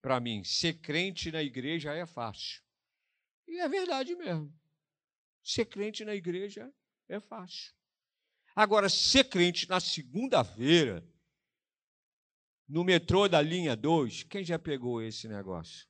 para 0.00 0.18
mim: 0.18 0.42
ser 0.42 0.80
crente 0.80 1.30
na 1.30 1.42
igreja 1.42 1.94
é 1.94 2.04
fácil. 2.04 2.60
E 3.46 3.60
é 3.60 3.68
verdade 3.68 4.16
mesmo. 4.16 4.52
Ser 5.44 5.66
crente 5.66 6.04
na 6.04 6.14
igreja 6.14 6.72
é 7.08 7.20
fácil. 7.20 7.72
Agora, 8.54 8.88
ser 8.88 9.24
crente 9.24 9.68
na 9.68 9.80
segunda-feira, 9.80 11.06
no 12.68 12.84
metrô 12.84 13.28
da 13.28 13.40
linha 13.40 13.74
2, 13.76 14.24
quem 14.24 14.44
já 14.44 14.58
pegou 14.58 15.02
esse 15.02 15.26
negócio? 15.26 15.86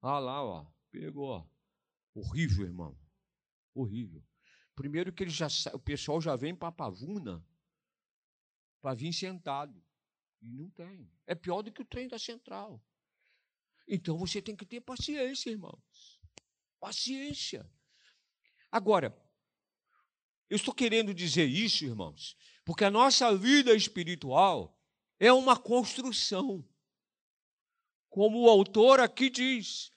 Ah 0.00 0.18
lá, 0.18 0.42
ó, 0.42 0.66
pegou. 0.90 1.50
Horrível, 2.14 2.66
irmão. 2.66 2.98
Horrível. 3.74 4.22
Primeiro 4.74 5.12
que 5.12 5.24
ele 5.24 5.30
já, 5.30 5.48
o 5.72 5.78
pessoal 5.78 6.20
já 6.20 6.36
vem 6.36 6.54
para 6.54 6.72
Pavuna 6.72 7.44
para 8.80 8.94
vir 8.94 9.12
sentado. 9.12 9.82
E 10.40 10.48
não 10.50 10.70
tem. 10.70 11.10
É 11.26 11.34
pior 11.34 11.62
do 11.62 11.72
que 11.72 11.82
o 11.82 11.84
trem 11.84 12.08
da 12.08 12.18
central. 12.18 12.82
Então 13.86 14.16
você 14.16 14.40
tem 14.40 14.54
que 14.54 14.64
ter 14.64 14.80
paciência, 14.80 15.50
irmãos. 15.50 16.20
Paciência. 16.78 17.68
Agora, 18.70 19.10
eu 20.48 20.56
estou 20.56 20.74
querendo 20.74 21.12
dizer 21.12 21.46
isso, 21.46 21.84
irmãos, 21.84 22.36
porque 22.64 22.84
a 22.84 22.90
nossa 22.90 23.36
vida 23.36 23.74
espiritual 23.74 24.76
é 25.18 25.32
uma 25.32 25.56
construção. 25.56 26.64
Como 28.08 28.40
o 28.40 28.48
autor 28.48 29.00
aqui 29.00 29.28
diz, 29.28 29.92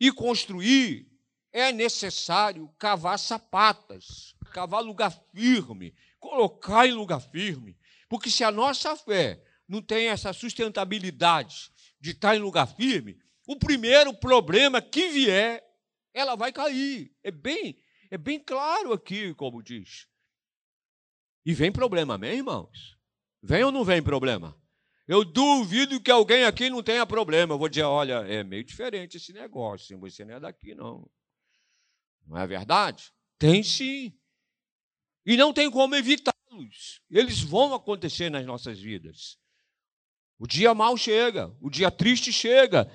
e 0.00 0.12
construir 0.12 1.08
é 1.52 1.72
necessário 1.72 2.68
cavar 2.78 3.18
sapatas, 3.18 4.34
cavar 4.52 4.82
lugar 4.82 5.10
firme, 5.34 5.94
colocar 6.20 6.86
em 6.86 6.92
lugar 6.92 7.20
firme. 7.20 7.76
Porque 8.08 8.30
se 8.30 8.44
a 8.44 8.50
nossa 8.50 8.94
fé 8.96 9.42
não 9.66 9.82
tem 9.82 10.08
essa 10.08 10.32
sustentabilidade 10.32 11.70
de 12.00 12.10
estar 12.10 12.36
em 12.36 12.40
lugar 12.40 12.66
firme, 12.66 13.18
o 13.46 13.56
primeiro 13.56 14.14
problema 14.14 14.80
que 14.80 15.08
vier, 15.08 15.64
ela 16.14 16.36
vai 16.36 16.52
cair. 16.52 17.12
É 17.22 17.30
bem 17.30 17.78
é 18.10 18.18
bem 18.18 18.38
claro 18.38 18.92
aqui, 18.92 19.34
como 19.34 19.62
diz. 19.62 20.06
E 21.44 21.54
vem 21.54 21.72
problema, 21.72 22.14
amém, 22.14 22.36
irmãos? 22.36 22.96
Vem 23.42 23.64
ou 23.64 23.72
não 23.72 23.84
vem 23.84 24.02
problema? 24.02 24.58
Eu 25.06 25.24
duvido 25.24 26.00
que 26.00 26.10
alguém 26.10 26.44
aqui 26.44 26.68
não 26.68 26.82
tenha 26.82 27.06
problema. 27.06 27.54
Eu 27.54 27.58
vou 27.58 27.68
dizer, 27.68 27.84
olha, 27.84 28.26
é 28.26 28.44
meio 28.44 28.62
diferente 28.62 29.16
esse 29.16 29.32
negócio, 29.32 29.98
você 29.98 30.24
não 30.24 30.34
é 30.34 30.40
daqui, 30.40 30.74
não. 30.74 31.08
Não 32.26 32.36
é 32.36 32.46
verdade? 32.46 33.10
Tem 33.38 33.62
sim. 33.62 34.12
E 35.24 35.36
não 35.36 35.52
tem 35.52 35.70
como 35.70 35.94
evitá-los. 35.94 37.00
Eles 37.10 37.40
vão 37.40 37.72
acontecer 37.72 38.30
nas 38.30 38.44
nossas 38.44 38.78
vidas. 38.78 39.38
O 40.38 40.46
dia 40.46 40.74
mal 40.74 40.96
chega, 40.96 41.54
o 41.60 41.70
dia 41.70 41.90
triste 41.90 42.32
chega. 42.32 42.90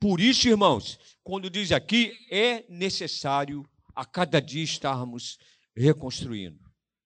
Por 0.00 0.20
isso, 0.20 0.48
irmãos, 0.48 0.98
quando 1.22 1.50
diz 1.50 1.70
aqui, 1.70 2.16
é 2.30 2.64
necessário 2.68 3.68
a 3.94 4.04
cada 4.04 4.40
dia 4.40 4.62
estarmos 4.62 5.38
reconstruindo. 5.76 6.60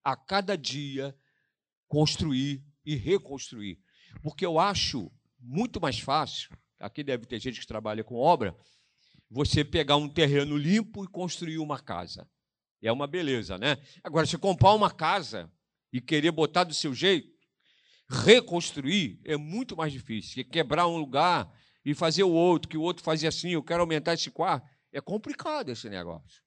A 0.04 0.16
cada 0.16 0.56
dia 0.56 1.16
construir 1.88 2.64
e 2.84 2.94
reconstruir. 2.94 3.78
Porque 4.22 4.44
eu 4.46 4.58
acho 4.58 5.10
muito 5.38 5.80
mais 5.80 5.98
fácil, 5.98 6.50
aqui 6.78 7.02
deve 7.02 7.26
ter 7.26 7.40
gente 7.40 7.60
que 7.60 7.66
trabalha 7.66 8.02
com 8.02 8.16
obra, 8.16 8.56
você 9.30 9.64
pegar 9.64 9.96
um 9.96 10.08
terreno 10.08 10.56
limpo 10.56 11.04
e 11.04 11.08
construir 11.08 11.58
uma 11.58 11.80
casa. 11.80 12.28
É 12.82 12.92
uma 12.92 13.06
beleza, 13.06 13.58
né? 13.58 13.76
Agora, 14.04 14.26
se 14.26 14.38
comprar 14.38 14.72
uma 14.74 14.90
casa 14.90 15.50
e 15.92 16.00
querer 16.00 16.30
botar 16.30 16.64
do 16.64 16.74
seu 16.74 16.94
jeito, 16.94 17.28
reconstruir 18.08 19.20
é 19.24 19.36
muito 19.36 19.76
mais 19.76 19.92
difícil. 19.92 20.44
Quebrar 20.44 20.86
um 20.86 20.96
lugar 20.96 21.50
e 21.84 21.94
fazer 21.94 22.22
o 22.22 22.30
outro, 22.30 22.68
que 22.68 22.76
o 22.76 22.82
outro 22.82 23.02
fazia 23.02 23.28
assim, 23.28 23.50
eu 23.50 23.62
quero 23.62 23.80
aumentar 23.80 24.14
esse 24.14 24.30
quarto. 24.30 24.66
É 24.92 25.00
complicado 25.00 25.70
esse 25.70 25.88
negócio. 25.88 26.45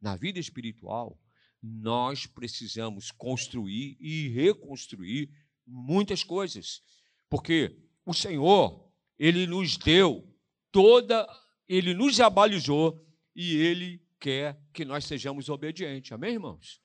Na 0.00 0.16
vida 0.16 0.38
espiritual, 0.38 1.18
nós 1.62 2.26
precisamos 2.26 3.10
construir 3.10 3.96
e 4.00 4.28
reconstruir 4.28 5.30
muitas 5.66 6.22
coisas, 6.22 6.80
porque 7.28 7.76
o 8.06 8.14
Senhor, 8.14 8.90
ele 9.18 9.46
nos 9.46 9.76
deu 9.76 10.26
toda, 10.70 11.26
ele 11.68 11.94
nos 11.94 12.20
abalizou 12.20 13.04
e 13.34 13.56
ele 13.56 14.02
quer 14.20 14.58
que 14.72 14.84
nós 14.84 15.04
sejamos 15.04 15.48
obedientes. 15.48 16.12
Amém, 16.12 16.34
irmãos? 16.34 16.80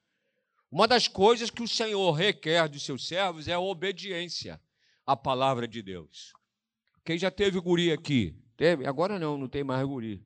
Uma 0.70 0.88
das 0.88 1.08
coisas 1.08 1.50
que 1.50 1.62
o 1.62 1.68
Senhor 1.68 2.12
requer 2.12 2.68
dos 2.68 2.84
seus 2.84 3.08
servos 3.08 3.48
é 3.48 3.54
a 3.54 3.60
obediência 3.60 4.60
à 5.06 5.16
palavra 5.16 5.68
de 5.68 5.82
Deus. 5.82 6.34
Quem 7.06 7.18
já 7.18 7.30
teve 7.30 7.60
guri 7.60 7.92
aqui? 7.92 8.36
Teve? 8.58 8.88
Agora 8.88 9.20
não, 9.20 9.38
não 9.38 9.48
tem 9.48 9.64
mais 9.64 9.86
guri. 9.86 10.26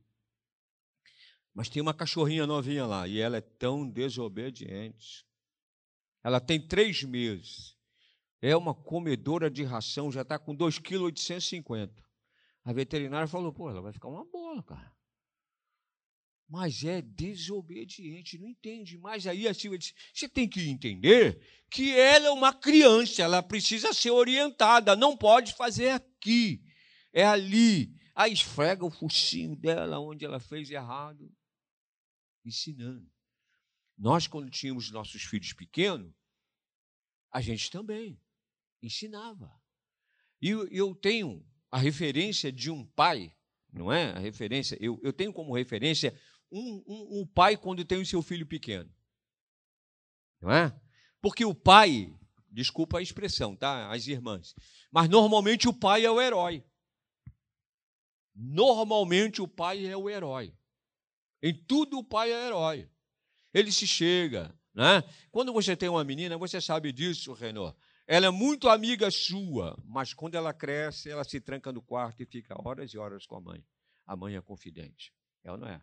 Mas 1.58 1.70
tem 1.70 1.82
uma 1.82 1.92
cachorrinha 1.92 2.46
novinha 2.46 2.86
lá 2.86 3.08
e 3.08 3.20
ela 3.20 3.38
é 3.38 3.42
tão 3.42 3.90
desobediente. 3.90 5.26
Ela 6.24 6.40
tem 6.40 6.62
três 6.62 7.02
meses. 7.02 7.76
É 8.40 8.56
uma 8.56 8.76
comedora 8.76 9.50
de 9.50 9.64
ração, 9.64 10.12
já 10.12 10.22
está 10.22 10.38
com 10.38 10.54
2,850 10.54 11.96
kg. 11.96 12.08
A 12.64 12.72
veterinária 12.72 13.28
falou: 13.28 13.52
pô, 13.52 13.72
ela 13.72 13.82
vai 13.82 13.92
ficar 13.92 14.08
uma 14.08 14.24
bola, 14.24 14.62
cara. 14.62 14.96
Mas 16.48 16.84
é 16.84 17.02
desobediente, 17.02 18.38
não 18.38 18.50
entende. 18.50 18.96
Mas 19.00 19.26
aí 19.26 19.48
a 19.48 19.54
Silvia 19.56 19.80
disse: 19.80 19.96
você 20.14 20.30
tem 20.30 20.48
que 20.48 20.62
entender 20.70 21.42
que 21.72 21.92
ela 21.92 22.28
é 22.28 22.32
uma 22.32 22.54
criança, 22.54 23.24
ela 23.24 23.42
precisa 23.42 23.92
ser 23.94 24.12
orientada, 24.12 24.96
não 24.96 25.18
pode 25.18 25.56
fazer 25.56 25.90
aqui, 25.90 26.62
é 27.12 27.26
ali. 27.26 27.96
Aí 28.14 28.32
esfrega 28.32 28.86
o 28.86 28.92
focinho 28.92 29.56
dela 29.56 30.00
onde 30.00 30.24
ela 30.24 30.40
fez 30.40 30.70
errado 30.70 31.36
ensinando. 32.48 33.10
Nós, 33.98 34.27
quando 34.27 34.50
tínhamos 34.50 34.92
nossos 34.92 35.24
filhos 35.24 35.54
pequenos, 35.54 36.13
a 37.32 37.42
gente 37.42 37.70
também 37.70 38.20
ensinava. 38.82 39.51
E 40.42 40.50
eu, 40.50 40.96
tenho 40.96 41.46
a 41.72 41.77
referência 41.77 42.51
de 42.51 42.70
um 42.70 42.86
pai, 42.86 43.36
não 43.74 43.92
é? 43.92 44.12
A 44.12 44.20
referência, 44.20 44.77
eu, 44.80 45.00
eu 45.04 45.12
tenho 45.12 45.34
como 45.34 45.56
referência 45.56 46.18
um, 46.51 46.84
um, 46.88 47.22
um 47.22 47.27
pai 47.27 47.58
quando 47.58 47.84
tem 47.84 48.00
o 48.00 48.06
seu 48.06 48.22
filho 48.22 48.46
pequeno. 48.46 48.94
Não 50.39 50.51
é? 50.51 50.80
Porque 51.20 51.44
o 51.44 51.56
pai, 51.56 52.16
desculpa 52.51 53.00
a 53.00 53.01
expressão, 53.01 53.56
tá? 53.56 53.92
As 53.92 54.08
irmãs, 54.08 54.54
mas 54.92 55.10
normalmente 55.10 55.68
o 55.68 55.74
pai 55.74 56.06
é 56.06 56.12
o 56.12 56.22
herói. 56.22 56.63
Normalmente 58.36 59.42
o 59.42 59.48
pai 59.48 59.88
é 59.88 59.98
o 59.98 60.08
herói. 60.08 60.56
Em 61.41 61.53
tudo 61.53 62.00
o 62.00 62.03
pai 62.03 62.32
é 62.32 62.48
herói. 62.48 62.89
Ele 63.53 63.72
se 63.72 63.88
chega. 63.88 64.53
Né? 64.74 65.03
Quando 65.32 65.51
você 65.51 65.75
tem 65.75 65.89
uma 65.89 66.03
menina, 66.03 66.38
você 66.38 66.62
sabe 66.62 66.91
disso, 66.91 67.34
Renor. 67.34 67.75
Ela 68.06 68.27
é 68.27 68.29
muito 68.29 68.70
amiga 68.70 69.12
sua, 69.12 69.77
mas 69.84 70.13
quando 70.13 70.36
ela 70.36 70.53
cresce, 70.53 71.10
ela 71.10 71.24
se 71.24 71.41
tranca 71.41 71.74
no 71.74 71.82
quarto 71.82 72.22
e 72.22 72.25
fica 72.25 72.56
horas 72.63 72.91
e 72.91 72.98
horas 72.98 73.25
com 73.25 73.36
a 73.36 73.41
mãe. 73.41 73.65
A 74.06 74.15
mãe 74.15 74.36
é 74.36 74.41
confidente. 74.41 75.12
É 75.44 75.51
ou 75.51 75.58
não 75.58 75.67
é? 75.67 75.82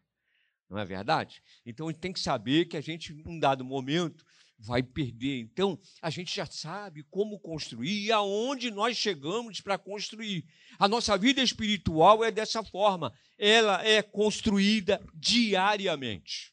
Não 0.71 0.79
é 0.79 0.85
verdade? 0.85 1.43
Então 1.67 1.89
a 1.89 1.93
gente 1.93 2.01
tem 2.01 2.13
que 2.13 2.21
saber 2.21 2.65
que 2.65 2.77
a 2.77 2.81
gente, 2.81 3.13
num 3.13 3.39
dado 3.39 3.65
momento, 3.65 4.25
vai 4.59 4.83
perder. 4.83 5.41
Então, 5.41 5.79
a 6.01 6.11
gente 6.11 6.35
já 6.35 6.47
sabe 6.47 7.03
como 7.05 7.39
construir 7.39 8.07
e 8.07 8.13
aonde 8.13 8.71
nós 8.71 8.97
chegamos 8.97 9.61
para 9.61 9.79
construir. 9.79 10.47
A 10.79 10.89
nossa 10.89 11.17
vida 11.19 11.43
espiritual 11.43 12.25
é 12.25 12.31
dessa 12.31 12.63
forma. 12.63 13.13
Ela 13.39 13.87
é 13.87 14.03
construída 14.03 15.01
diariamente. 15.15 16.53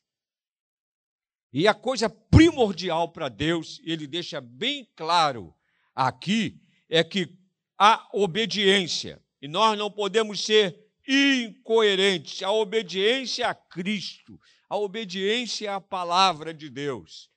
E 1.53 1.67
a 1.67 1.73
coisa 1.73 2.09
primordial 2.09 3.11
para 3.11 3.27
Deus, 3.27 3.81
ele 3.83 4.07
deixa 4.07 4.39
bem 4.39 4.87
claro 4.95 5.53
aqui, 5.93 6.61
é 6.89 7.03
que 7.03 7.37
a 7.77 8.07
obediência. 8.13 9.21
E 9.41 9.47
nós 9.47 9.77
não 9.77 9.89
podemos 9.89 10.45
ser 10.45 10.79
incoerentes. 11.07 12.43
A 12.43 12.51
obediência 12.51 13.47
a 13.47 13.55
Cristo, 13.55 14.39
a 14.69 14.77
obediência 14.77 15.75
à 15.75 15.81
palavra 15.81 16.53
de 16.53 16.69
Deus. 16.69 17.30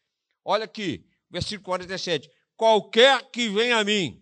Olha 0.45 0.65
aqui, 0.65 1.07
versículo 1.31 1.65
47. 1.65 2.31
Qualquer 2.57 3.31
que 3.31 3.49
venha 3.49 3.79
a 3.79 3.85
mim. 3.85 4.21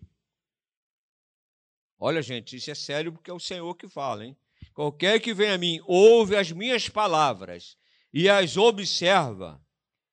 Olha, 1.99 2.21
gente, 2.21 2.55
isso 2.55 2.71
é 2.71 2.75
sério 2.75 3.11
porque 3.11 3.29
é 3.29 3.33
o 3.33 3.39
Senhor 3.39 3.75
que 3.75 3.87
fala, 3.87 4.25
hein? 4.25 4.37
Qualquer 4.73 5.19
que 5.19 5.33
venha 5.33 5.53
a 5.53 5.57
mim, 5.57 5.79
ouve 5.85 6.35
as 6.35 6.51
minhas 6.51 6.89
palavras, 6.89 7.77
e 8.11 8.27
as 8.27 8.57
observa, 8.57 9.63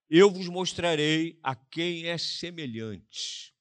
eu 0.08 0.30
vos 0.30 0.48
mostrarei 0.48 1.38
a 1.42 1.54
quem 1.54 2.06
é 2.06 2.18
semelhante. 2.18 3.54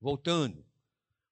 Voltando, 0.00 0.66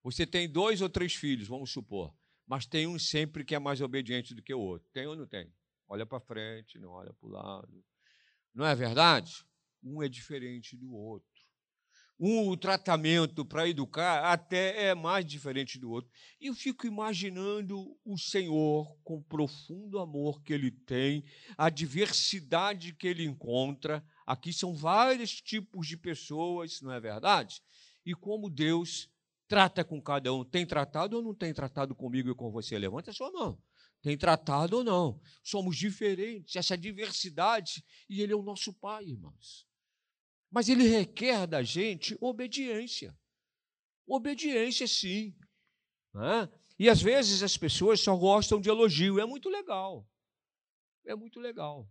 você 0.02 0.26
tem 0.26 0.48
dois 0.48 0.80
ou 0.80 0.88
três 0.88 1.14
filhos, 1.14 1.48
vamos 1.48 1.70
supor, 1.70 2.14
mas 2.46 2.66
tem 2.66 2.86
um 2.86 2.98
sempre 2.98 3.44
que 3.44 3.54
é 3.54 3.58
mais 3.58 3.80
obediente 3.80 4.34
do 4.34 4.42
que 4.42 4.54
o 4.54 4.60
outro. 4.60 4.88
Tem 4.92 5.06
ou 5.06 5.16
não 5.16 5.26
tem? 5.26 5.52
Olha 5.88 6.06
para 6.06 6.20
frente, 6.20 6.78
não 6.78 6.90
olha 6.90 7.12
para 7.12 7.28
o 7.28 7.30
lado. 7.30 7.84
Não 8.56 8.64
é 8.64 8.74
verdade? 8.74 9.44
Um 9.82 10.02
é 10.02 10.08
diferente 10.08 10.78
do 10.78 10.90
outro. 10.94 11.28
Um, 12.18 12.48
o 12.48 12.56
tratamento 12.56 13.44
para 13.44 13.68
educar 13.68 14.32
até 14.32 14.86
é 14.86 14.94
mais 14.94 15.26
diferente 15.26 15.78
do 15.78 15.90
outro. 15.90 16.10
E 16.40 16.46
eu 16.46 16.54
fico 16.54 16.86
imaginando 16.86 17.94
o 18.02 18.16
Senhor, 18.16 18.96
com 19.04 19.16
o 19.16 19.22
profundo 19.22 19.98
amor 19.98 20.42
que 20.42 20.54
ele 20.54 20.70
tem, 20.70 21.22
a 21.58 21.68
diversidade 21.68 22.94
que 22.94 23.06
ele 23.06 23.26
encontra. 23.26 24.02
Aqui 24.26 24.54
são 24.54 24.74
vários 24.74 25.38
tipos 25.42 25.86
de 25.86 25.98
pessoas, 25.98 26.80
não 26.80 26.92
é 26.92 26.98
verdade? 26.98 27.60
E 28.06 28.14
como 28.14 28.48
Deus 28.48 29.10
trata 29.46 29.84
com 29.84 30.00
cada 30.00 30.32
um. 30.32 30.42
Tem 30.42 30.64
tratado 30.64 31.16
ou 31.18 31.22
não 31.22 31.34
tem 31.34 31.52
tratado 31.52 31.94
comigo 31.94 32.30
e 32.30 32.34
com 32.34 32.50
você? 32.50 32.78
Levanta 32.78 33.10
a 33.10 33.14
sua 33.14 33.30
mão. 33.30 33.58
Tem 34.06 34.16
tratado 34.16 34.76
ou 34.76 34.84
não? 34.84 35.20
Somos 35.42 35.76
diferentes, 35.76 36.54
essa 36.54 36.78
diversidade, 36.78 37.84
e 38.08 38.22
Ele 38.22 38.32
é 38.32 38.36
o 38.36 38.42
nosso 38.42 38.72
Pai, 38.72 39.04
irmãos. 39.04 39.66
Mas 40.48 40.68
Ele 40.68 40.86
requer 40.86 41.44
da 41.44 41.60
gente 41.60 42.16
obediência. 42.20 43.18
Obediência, 44.06 44.86
sim. 44.86 45.34
Né? 46.14 46.48
E 46.78 46.88
às 46.88 47.02
vezes 47.02 47.42
as 47.42 47.56
pessoas 47.56 47.98
só 47.98 48.16
gostam 48.16 48.60
de 48.60 48.68
elogio. 48.68 49.18
É 49.18 49.26
muito 49.26 49.48
legal. 49.48 50.08
É 51.04 51.16
muito 51.16 51.40
legal. 51.40 51.90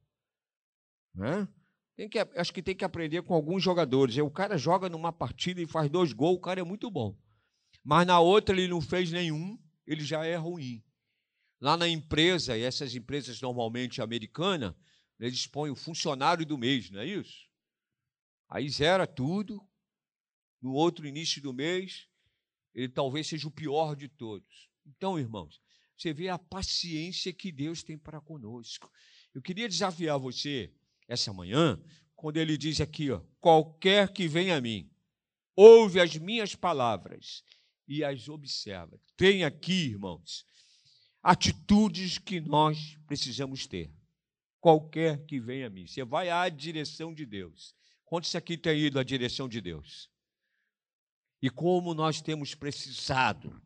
Né? 1.13 1.45
Tem 1.97 2.07
que, 2.07 2.17
acho 2.17 2.53
que 2.53 2.63
tem 2.63 2.77
que 2.77 2.85
aprender 2.85 3.23
com 3.23 3.33
alguns 3.33 3.61
jogadores. 3.61 4.15
O 4.19 4.31
cara 4.31 4.57
joga 4.57 4.87
numa 4.87 5.11
partida 5.11 5.61
e 5.61 5.67
faz 5.67 5.91
dois 5.91 6.13
gols, 6.13 6.37
o 6.37 6.41
cara 6.41 6.61
é 6.61 6.63
muito 6.63 6.89
bom. 6.89 7.19
Mas 7.83 8.07
na 8.07 8.21
outra 8.21 8.55
ele 8.55 8.69
não 8.69 8.79
fez 8.79 9.11
nenhum, 9.11 9.59
ele 9.85 10.05
já 10.05 10.25
é 10.25 10.37
ruim. 10.37 10.81
Lá 11.65 11.75
na 11.75 11.89
empresa, 11.89 12.55
e 12.55 12.61
essas 12.61 12.93
empresas 12.93 13.41
normalmente 13.41 13.99
americanas, 13.99 14.75
eles 15.19 15.47
põem 15.47 15.71
o 15.71 15.75
funcionário 15.75 16.45
do 16.45 16.59
mês, 16.59 16.91
não 16.91 16.99
é 16.99 17.07
isso? 17.07 17.49
Aí 18.47 18.69
zera 18.69 19.07
tudo. 19.07 19.59
No 20.61 20.73
outro 20.73 21.07
início 21.07 21.41
do 21.41 21.51
mês, 21.51 22.07
ele 22.71 22.87
talvez 22.87 23.25
seja 23.25 23.47
o 23.47 23.51
pior 23.51 23.95
de 23.95 24.07
todos. 24.07 24.69
Então, 24.85 25.17
irmãos, 25.17 25.59
você 25.97 26.13
vê 26.13 26.29
a 26.29 26.37
paciência 26.37 27.33
que 27.33 27.51
Deus 27.51 27.81
tem 27.81 27.97
para 27.97 28.21
conosco. 28.21 28.87
Eu 29.33 29.41
queria 29.41 29.67
desafiar 29.67 30.19
você 30.19 30.71
essa 31.07 31.33
manhã, 31.33 31.81
quando 32.15 32.37
ele 32.37 32.59
diz 32.59 32.79
aqui, 32.79 33.09
ó, 33.09 33.23
qualquer 33.41 34.13
que 34.13 34.27
venha 34.27 34.57
a 34.57 34.61
mim, 34.61 34.87
ouve 35.55 35.99
as 35.99 36.15
minhas 36.15 36.53
palavras 36.53 37.43
e 37.87 38.03
as 38.03 38.29
observa. 38.29 39.01
Tem 39.17 39.43
aqui, 39.43 39.87
irmãos, 39.87 40.45
atitudes 41.25 42.19
que 42.19 42.39
nós 42.39 42.99
precisamos 43.07 43.65
ter. 43.65 43.91
Qualquer 44.59 45.25
que 45.25 45.39
venha 45.39 45.65
a 45.65 45.69
mim. 45.71 45.87
Você 45.87 46.05
vai 46.05 46.29
à 46.29 46.47
direção 46.49 47.11
de 47.11 47.25
Deus. 47.25 47.75
Quantos 48.05 48.35
aqui 48.35 48.55
têm 48.55 48.81
ido 48.81 48.99
à 48.99 49.03
direção 49.03 49.49
de 49.49 49.59
Deus? 49.59 50.07
E 51.41 51.49
como 51.49 51.95
nós 51.95 52.21
temos 52.21 52.53
precisado 52.53 53.59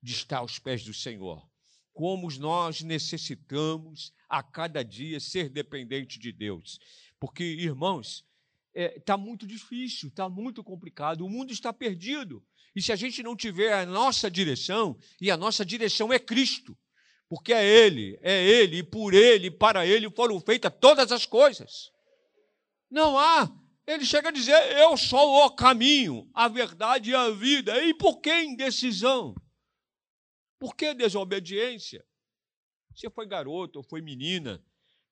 de 0.00 0.12
estar 0.12 0.38
aos 0.38 0.60
pés 0.60 0.84
do 0.84 0.94
Senhor. 0.94 1.44
Como 1.92 2.30
nós 2.38 2.80
necessitamos 2.80 4.12
a 4.28 4.40
cada 4.40 4.84
dia 4.84 5.18
ser 5.18 5.48
dependente 5.48 6.16
de 6.16 6.30
Deus. 6.30 6.78
Porque, 7.18 7.42
irmãos, 7.42 8.24
está 8.72 8.80
é, 8.80 9.00
tá 9.00 9.16
muito 9.16 9.48
difícil, 9.48 10.10
está 10.10 10.28
muito 10.28 10.62
complicado, 10.62 11.26
o 11.26 11.28
mundo 11.28 11.52
está 11.52 11.72
perdido. 11.72 12.40
E 12.74 12.80
se 12.80 12.92
a 12.92 12.96
gente 12.96 13.20
não 13.20 13.34
tiver 13.34 13.72
a 13.72 13.84
nossa 13.84 14.30
direção, 14.30 14.96
e 15.20 15.28
a 15.28 15.36
nossa 15.36 15.64
direção 15.64 16.12
é 16.12 16.20
Cristo, 16.20 16.78
porque 17.30 17.54
é 17.54 17.64
Ele, 17.64 18.18
é 18.20 18.44
Ele, 18.44 18.78
e 18.78 18.82
por 18.82 19.14
Ele, 19.14 19.46
e 19.46 19.50
para 19.50 19.86
Ele 19.86 20.10
foram 20.10 20.38
feitas 20.38 20.70
todas 20.78 21.10
as 21.10 21.24
coisas. 21.24 21.90
Não 22.90 23.18
há. 23.18 23.48
Ele 23.86 24.04
chega 24.04 24.28
a 24.28 24.32
dizer: 24.32 24.54
Eu 24.76 24.96
sou 24.98 25.46
o 25.46 25.50
caminho, 25.54 26.28
a 26.34 26.48
verdade 26.48 27.10
e 27.10 27.14
a 27.14 27.30
vida. 27.30 27.82
E 27.82 27.94
por 27.94 28.20
que 28.20 28.42
indecisão? 28.42 29.34
Por 30.58 30.76
que 30.76 30.92
desobediência? 30.92 32.04
Você 32.94 33.08
foi 33.08 33.26
garoto 33.26 33.78
ou 33.78 33.84
foi 33.84 34.02
menina, 34.02 34.62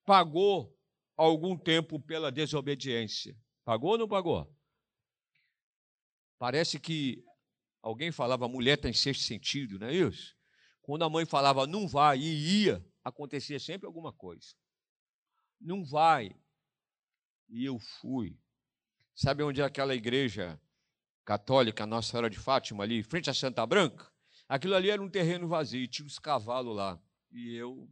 pagou 0.05 0.77
algum 1.17 1.57
tempo 1.57 1.99
pela 1.99 2.31
desobediência. 2.31 3.35
Pagou 3.65 3.93
ou 3.93 3.99
não 3.99 4.09
pagou? 4.09 4.53
Parece 6.39 6.79
que 6.79 7.25
Alguém 7.89 8.11
falava 8.11 8.49
mulher 8.49 8.77
tem 8.77 8.93
sexto 8.93 9.23
sentido, 9.23 9.79
não 9.79 9.87
é 9.87 9.95
isso? 9.95 10.37
Quando 10.89 11.05
a 11.05 11.11
mãe 11.11 11.27
falava 11.27 11.67
não 11.67 11.87
vai 11.87 12.19
e 12.19 12.63
ia, 12.65 12.83
acontecia 13.05 13.61
sempre 13.61 13.87
alguma 13.87 14.11
coisa. 14.11 14.55
Não 15.61 15.85
vai. 15.85 16.35
E 17.47 17.67
eu 17.67 17.79
fui. 17.79 18.41
Sabe 19.15 19.43
onde 19.43 19.61
é 19.61 19.65
aquela 19.65 19.95
igreja 19.95 20.59
católica, 21.27 21.85
Nossa 21.85 22.09
Senhora 22.09 22.31
de 22.31 22.39
Fátima, 22.39 22.85
ali, 22.85 23.03
frente 23.03 23.29
à 23.29 23.35
Santa 23.35 23.67
Branca? 23.67 24.11
Aquilo 24.49 24.75
ali 24.75 24.89
era 24.89 25.03
um 25.03 25.11
terreno 25.11 25.47
vazio, 25.47 25.87
tinha 25.89 26.07
os 26.07 26.19
cavalos 26.19 26.75
lá. 26.75 26.99
E 27.31 27.55
eu 27.55 27.87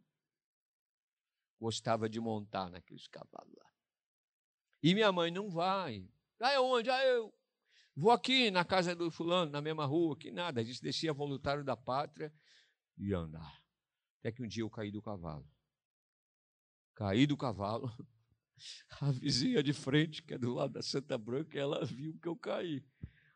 gostava 1.61 2.09
de 2.09 2.19
montar 2.19 2.71
naqueles 2.71 3.07
cavalos 3.09 3.55
lá. 3.59 3.71
E 4.83 4.95
minha 4.95 5.13
mãe 5.13 5.31
não 5.31 5.51
vai. 5.51 6.09
Vai 6.39 6.55
aonde? 6.55 6.89
Ah, 6.89 7.05
eu 7.05 7.31
Vou 7.95 8.11
aqui 8.11 8.51
na 8.51 8.63
casa 8.63 8.95
do 8.95 9.11
fulano, 9.11 9.51
na 9.51 9.63
mesma 9.63 9.87
rua, 9.87 10.17
que 10.19 10.31
nada. 10.31 10.61
A 10.61 10.65
gente 10.65 10.83
descia 10.83 11.15
voluntário 11.15 11.65
da 11.65 11.75
pátria 11.75 12.31
e 12.97 13.13
andar. 13.15 13.63
Até 14.21 14.33
que 14.33 14.43
um 14.43 14.49
dia 14.49 14.63
eu 14.63 14.71
caí 14.71 14.91
do 14.91 15.03
cavalo. 15.03 15.49
Caí 16.95 17.27
do 17.27 17.37
cavalo. 17.37 17.91
A 19.01 19.11
vizinha 19.11 19.63
de 19.63 19.73
frente, 19.73 20.23
que 20.23 20.35
é 20.35 20.39
do 20.39 20.55
lado 20.55 20.73
da 20.73 20.83
Santa 20.83 21.19
Branca, 21.19 21.59
ela 21.59 21.85
viu 21.85 22.19
que 22.19 22.27
eu 22.27 22.37
caí. 22.37 22.83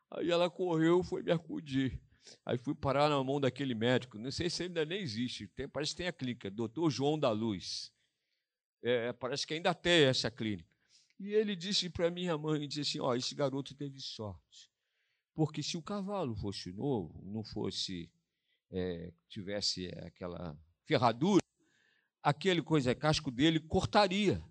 Aí 0.09 0.29
ela 0.29 0.49
correu, 0.49 1.03
foi 1.03 1.21
me 1.21 1.31
acudir. 1.31 2.01
Aí 2.45 2.57
fui 2.57 2.75
parar 2.75 3.09
na 3.09 3.23
mão 3.23 3.39
daquele 3.39 3.73
médico. 3.73 4.17
Não 4.17 4.31
sei 4.31 4.49
se 4.49 4.63
ainda 4.63 4.85
nem 4.85 5.01
existe. 5.01 5.47
Tem, 5.47 5.67
parece 5.67 5.91
que 5.91 5.97
tem 5.97 6.07
a 6.07 6.13
clínica, 6.13 6.49
doutor 6.49 6.89
João 6.89 7.17
da 7.17 7.31
Luz. 7.31 7.91
É, 8.83 9.13
parece 9.13 9.45
que 9.45 9.53
ainda 9.53 9.73
tem 9.73 10.05
essa 10.05 10.29
clínica. 10.29 10.69
E 11.19 11.33
ele 11.33 11.55
disse 11.55 11.89
para 11.89 12.09
minha 12.09 12.35
mãe, 12.37 12.67
disse 12.67 12.81
assim, 12.81 12.99
ó, 12.99 13.09
oh, 13.09 13.15
esse 13.15 13.35
garoto 13.35 13.75
teve 13.75 13.99
sorte. 13.99 14.71
Porque 15.35 15.61
se 15.61 15.77
o 15.77 15.81
cavalo 15.81 16.35
fosse 16.35 16.71
novo, 16.71 17.23
não 17.23 17.43
fosse, 17.43 18.11
é, 18.71 19.11
tivesse 19.27 19.87
aquela 19.97 20.57
ferradura, 20.85 21.41
aquele 22.23 22.61
coisa, 22.61 22.95
casco 22.95 23.29
dele 23.29 23.59
cortaria. 23.59 24.43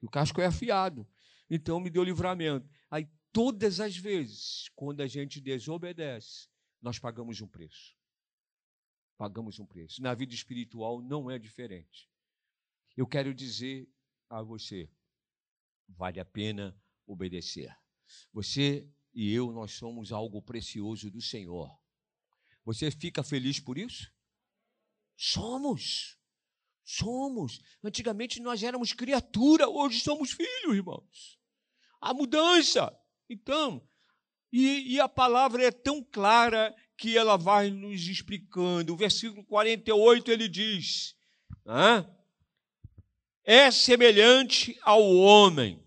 O 0.00 0.10
casco 0.10 0.40
é 0.40 0.46
afiado. 0.46 1.06
Então 1.48 1.78
me 1.78 1.90
deu 1.90 2.02
livramento. 2.02 2.68
Aí 2.90 3.08
todas 3.32 3.80
as 3.80 3.96
vezes, 3.96 4.68
quando 4.74 5.00
a 5.00 5.06
gente 5.06 5.40
desobedece, 5.40 6.48
nós 6.80 6.98
pagamos 6.98 7.40
um 7.40 7.46
preço. 7.46 7.96
Pagamos 9.16 9.58
um 9.58 9.66
preço. 9.66 10.02
Na 10.02 10.14
vida 10.14 10.34
espiritual 10.34 11.00
não 11.00 11.30
é 11.30 11.38
diferente. 11.38 12.10
Eu 12.96 13.06
quero 13.06 13.32
dizer 13.32 13.88
a 14.28 14.42
você, 14.42 14.90
vale 15.88 16.18
a 16.18 16.24
pena 16.24 16.76
obedecer. 17.06 17.74
Você 18.32 18.90
e 19.14 19.30
eu, 19.32 19.52
nós 19.52 19.72
somos 19.72 20.10
algo 20.10 20.40
precioso 20.42 21.10
do 21.10 21.20
Senhor. 21.20 21.70
Você 22.64 22.90
fica 22.90 23.22
feliz 23.22 23.58
por 23.58 23.78
isso? 23.78 24.10
Somos. 25.16 26.16
Somos. 26.84 27.60
Antigamente 27.82 28.40
nós 28.40 28.62
éramos 28.62 28.92
criatura, 28.92 29.68
hoje 29.68 30.00
somos 30.00 30.32
filhos, 30.32 30.76
irmãos. 30.76 31.38
A 32.00 32.12
mudança. 32.12 32.92
Então, 33.28 33.86
e, 34.52 34.94
e, 34.94 35.00
a 35.00 35.08
palavra 35.08 35.64
é 35.64 35.70
tão 35.70 36.02
clara 36.02 36.74
que 36.96 37.16
ela 37.16 37.36
vai 37.36 37.70
nos 37.70 38.06
explicando. 38.06 38.92
O 38.92 38.96
versículo 38.96 39.44
48 39.44 40.30
ele 40.30 40.48
diz: 40.48 41.16
é 43.44 43.70
semelhante 43.70 44.78
ao 44.82 45.02
homem 45.02 45.82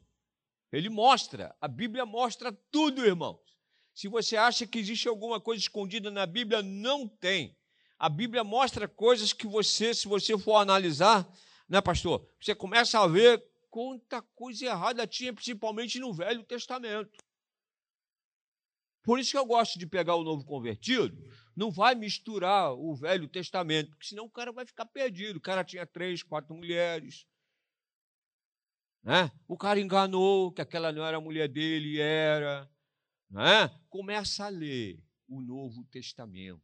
ele 0.76 0.90
mostra, 0.90 1.56
a 1.62 1.70
Bíblia 1.70 2.06
mostra 2.06 2.52
tudo, 2.70 3.06
irmãos. 3.06 3.40
Se 3.96 4.10
você 4.10 4.36
acha 4.36 4.68
que 4.68 4.78
existe 4.78 5.08
alguma 5.08 5.40
coisa 5.40 5.62
escondida 5.62 6.12
na 6.12 6.26
Bíblia, 6.26 6.62
não 6.62 7.08
tem. 7.08 7.58
A 7.98 8.10
Bíblia 8.10 8.44
mostra 8.44 8.90
coisas 8.90 9.32
que 9.32 9.48
você, 9.48 9.94
se 9.94 10.06
você 10.06 10.38
for 10.38 10.58
analisar, 10.58 11.26
né, 11.68 11.80
pastor? 11.80 12.30
Você 12.42 12.54
começa 12.54 13.00
a 13.00 13.08
ver 13.08 13.42
quanta 13.72 14.22
coisa 14.22 14.66
errada 14.66 15.08
tinha, 15.08 15.34
principalmente 15.34 15.98
no 15.98 16.14
Velho 16.14 16.44
Testamento. 16.44 17.24
Por 19.02 19.18
isso 19.18 19.32
que 19.32 19.38
eu 19.38 19.46
gosto 19.46 19.80
de 19.80 19.88
pegar 19.88 20.16
o 20.16 20.24
novo 20.24 20.44
convertido, 20.44 21.16
não 21.56 21.72
vai 21.72 21.96
misturar 21.96 22.74
o 22.74 22.94
Velho 22.96 23.30
Testamento, 23.30 23.92
porque 23.92 24.08
senão 24.08 24.26
o 24.26 24.30
cara 24.30 24.52
vai 24.52 24.66
ficar 24.66 24.86
perdido. 24.86 25.38
O 25.38 25.42
cara 25.42 25.64
tinha 25.64 25.86
três, 25.86 26.22
quatro 26.22 26.54
mulheres, 26.54 27.26
Né? 29.02 29.32
O 29.48 29.56
cara 29.56 29.80
enganou 29.80 30.52
que 30.52 30.62
aquela 30.62 30.92
não 30.92 31.06
era 31.06 31.18
a 31.18 31.22
mulher 31.22 31.48
dele, 31.48 32.02
era. 32.02 32.68
Né? 33.30 33.68
Começa 33.90 34.46
a 34.46 34.50
ler 34.50 35.04
o 35.28 35.42
Novo 35.42 35.84
Testamento. 35.86 36.62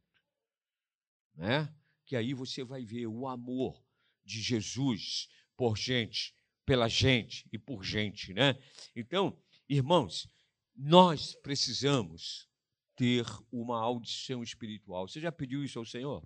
Né? 1.34 1.72
Que 2.04 2.16
aí 2.16 2.34
você 2.34 2.64
vai 2.64 2.84
ver 2.84 3.06
o 3.06 3.26
amor 3.26 3.82
de 4.24 4.40
Jesus 4.40 5.28
por 5.56 5.76
gente, 5.76 6.34
pela 6.64 6.88
gente 6.88 7.48
e 7.52 7.58
por 7.58 7.84
gente. 7.84 8.32
Né? 8.32 8.60
Então, 8.94 9.36
irmãos, 9.68 10.28
nós 10.74 11.34
precisamos 11.34 12.48
ter 12.96 13.24
uma 13.50 13.80
audição 13.80 14.42
espiritual. 14.42 15.08
Você 15.08 15.20
já 15.20 15.32
pediu 15.32 15.64
isso 15.64 15.78
ao 15.78 15.84
Senhor? 15.84 16.24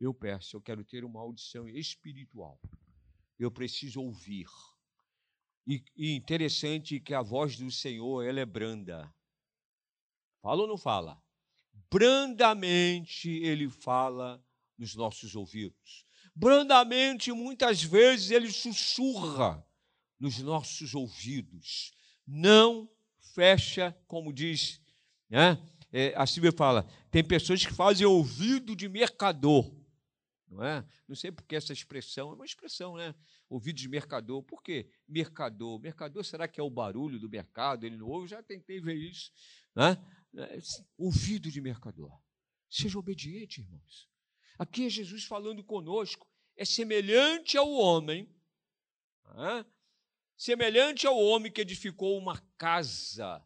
Eu 0.00 0.14
peço, 0.14 0.56
eu 0.56 0.62
quero 0.62 0.82
ter 0.84 1.04
uma 1.04 1.20
audição 1.20 1.68
espiritual. 1.68 2.60
Eu 3.38 3.50
preciso 3.50 4.00
ouvir. 4.00 4.48
E, 5.66 5.82
interessante 6.16 6.98
que 6.98 7.14
a 7.14 7.22
voz 7.22 7.56
do 7.56 7.70
Senhor 7.70 8.24
ela 8.24 8.40
é 8.40 8.46
branda. 8.46 9.12
Fala 10.40 10.62
ou 10.62 10.68
não 10.68 10.78
fala? 10.78 11.20
Brandamente 11.90 13.28
ele 13.28 13.68
fala 13.68 14.42
nos 14.78 14.94
nossos 14.94 15.34
ouvidos. 15.34 16.06
Brandamente, 16.34 17.32
muitas 17.32 17.82
vezes, 17.82 18.30
ele 18.30 18.50
sussurra 18.50 19.66
nos 20.18 20.38
nossos 20.38 20.94
ouvidos. 20.94 21.92
Não 22.26 22.88
fecha, 23.34 23.96
como 24.06 24.32
diz, 24.32 24.80
né? 25.28 25.58
É, 25.92 26.14
a 26.16 26.24
Silvia 26.24 26.52
fala, 26.52 26.86
tem 27.10 27.24
pessoas 27.24 27.66
que 27.66 27.72
fazem 27.72 28.06
ouvido 28.06 28.76
de 28.76 28.88
mercador. 28.88 29.70
Não 30.48 30.64
é? 30.64 30.84
Não 31.06 31.16
sei 31.16 31.30
porque 31.30 31.56
essa 31.56 31.72
expressão, 31.72 32.30
é 32.30 32.34
uma 32.34 32.44
expressão, 32.44 32.96
né? 32.96 33.14
Ouvido 33.48 33.76
de 33.76 33.88
mercador. 33.88 34.42
Por 34.42 34.62
quê? 34.62 34.88
Mercador. 35.08 35.80
Mercador, 35.80 36.24
será 36.24 36.48
que 36.48 36.60
é 36.60 36.62
o 36.62 36.70
barulho 36.70 37.18
do 37.18 37.28
mercado? 37.28 37.84
Ele 37.84 37.96
não 37.96 38.06
ouve? 38.06 38.28
Já 38.28 38.42
tentei 38.42 38.80
ver 38.80 38.94
isso. 38.94 39.32
Né? 39.74 39.96
É, 40.36 40.58
ouvido 40.96 41.50
de 41.50 41.60
mercador. 41.60 42.10
Seja 42.68 42.98
obediente, 42.98 43.60
irmãos. 43.60 44.08
Aqui 44.58 44.86
é 44.86 44.88
Jesus 44.88 45.24
falando 45.24 45.64
conosco. 45.64 46.28
É 46.56 46.64
semelhante 46.64 47.56
ao 47.56 47.70
homem, 47.70 48.28
né? 49.34 49.64
semelhante 50.36 51.06
ao 51.06 51.18
homem 51.18 51.50
que 51.50 51.60
edificou 51.60 52.16
uma 52.18 52.38
casa 52.56 53.44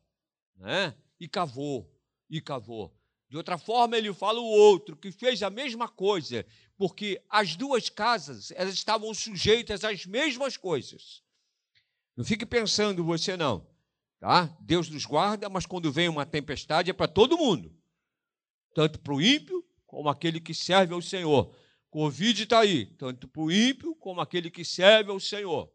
né? 0.57 0.97
e 1.18 1.29
cavou, 1.29 1.90
e 2.29 2.40
cavou. 2.40 2.97
De 3.29 3.37
outra 3.37 3.59
forma, 3.59 3.97
ele 3.97 4.12
fala 4.12 4.40
o 4.40 4.44
outro, 4.44 4.97
que 4.97 5.11
fez 5.11 5.42
a 5.42 5.51
mesma 5.51 5.88
coisa, 5.88 6.47
porque 6.77 7.23
as 7.29 7.57
duas 7.57 7.88
casas 7.88 8.51
elas 8.53 8.75
estavam 8.75 9.12
sujeitas 9.14 9.85
às 9.85 10.07
mesmas 10.07 10.57
coisas. 10.57 11.23
Não 12.16 12.25
fique 12.25 12.47
pensando 12.47 13.05
você 13.05 13.37
não, 13.37 13.66
tá? 14.24 14.56
Deus 14.58 14.88
nos 14.88 15.04
guarda, 15.04 15.50
mas 15.50 15.66
quando 15.66 15.92
vem 15.92 16.08
uma 16.08 16.24
tempestade 16.24 16.90
é 16.90 16.94
para 16.94 17.06
todo 17.06 17.37
mundo, 17.37 17.70
tanto 18.74 18.98
para 18.98 19.12
o 19.12 19.20
ímpio 19.20 19.62
como 19.87 20.08
aquele 20.08 20.40
que 20.40 20.54
serve 20.54 20.94
ao 20.94 21.02
Senhor. 21.02 21.54
Covid 21.90 22.42
está 22.42 22.60
aí, 22.60 22.87
tanto 22.96 23.28
para 23.28 23.42
o 23.42 23.52
ímpio 23.52 23.94
como 23.96 24.22
aquele 24.22 24.50
que 24.50 24.64
serve 24.64 25.10
ao 25.10 25.20
Senhor. 25.20 25.70